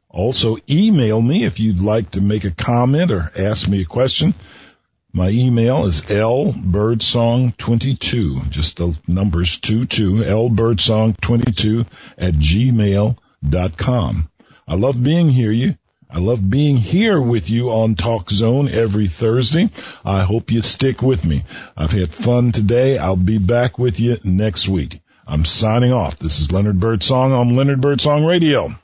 also 0.08 0.56
email 0.70 1.20
me 1.20 1.44
if 1.44 1.58
you'd 1.58 1.80
like 1.80 2.12
to 2.12 2.20
make 2.20 2.44
a 2.44 2.52
comment 2.52 3.10
or 3.10 3.32
ask 3.36 3.66
me 3.66 3.82
a 3.82 3.86
question. 3.86 4.34
My 5.12 5.30
email 5.30 5.86
is 5.86 6.02
lbirdsong22, 6.02 8.50
just 8.50 8.76
the 8.76 8.96
numbers 9.08 9.58
22, 9.58 10.18
lbirdsong22 10.18 11.88
at 12.18 12.34
gmail.com. 12.34 14.30
I 14.68 14.74
love 14.76 15.02
being 15.02 15.28
here 15.28 15.50
you. 15.50 15.74
I 16.10 16.20
love 16.20 16.48
being 16.48 16.78
here 16.78 17.20
with 17.20 17.50
you 17.50 17.70
on 17.70 17.94
Talk 17.94 18.30
Zone 18.30 18.68
every 18.68 19.08
Thursday. 19.08 19.70
I 20.04 20.22
hope 20.22 20.50
you 20.50 20.62
stick 20.62 21.02
with 21.02 21.24
me. 21.24 21.44
I've 21.76 21.92
had 21.92 22.14
fun 22.14 22.50
today. 22.52 22.96
I'll 22.96 23.16
be 23.16 23.36
back 23.36 23.78
with 23.78 24.00
you 24.00 24.16
next 24.24 24.68
week. 24.68 25.00
I'm 25.26 25.44
signing 25.44 25.92
off. 25.92 26.18
This 26.18 26.40
is 26.40 26.50
Leonard 26.50 26.80
Birdsong 26.80 27.32
on 27.32 27.56
Leonard 27.56 27.82
Birdsong 27.82 28.24
Radio. 28.24 28.74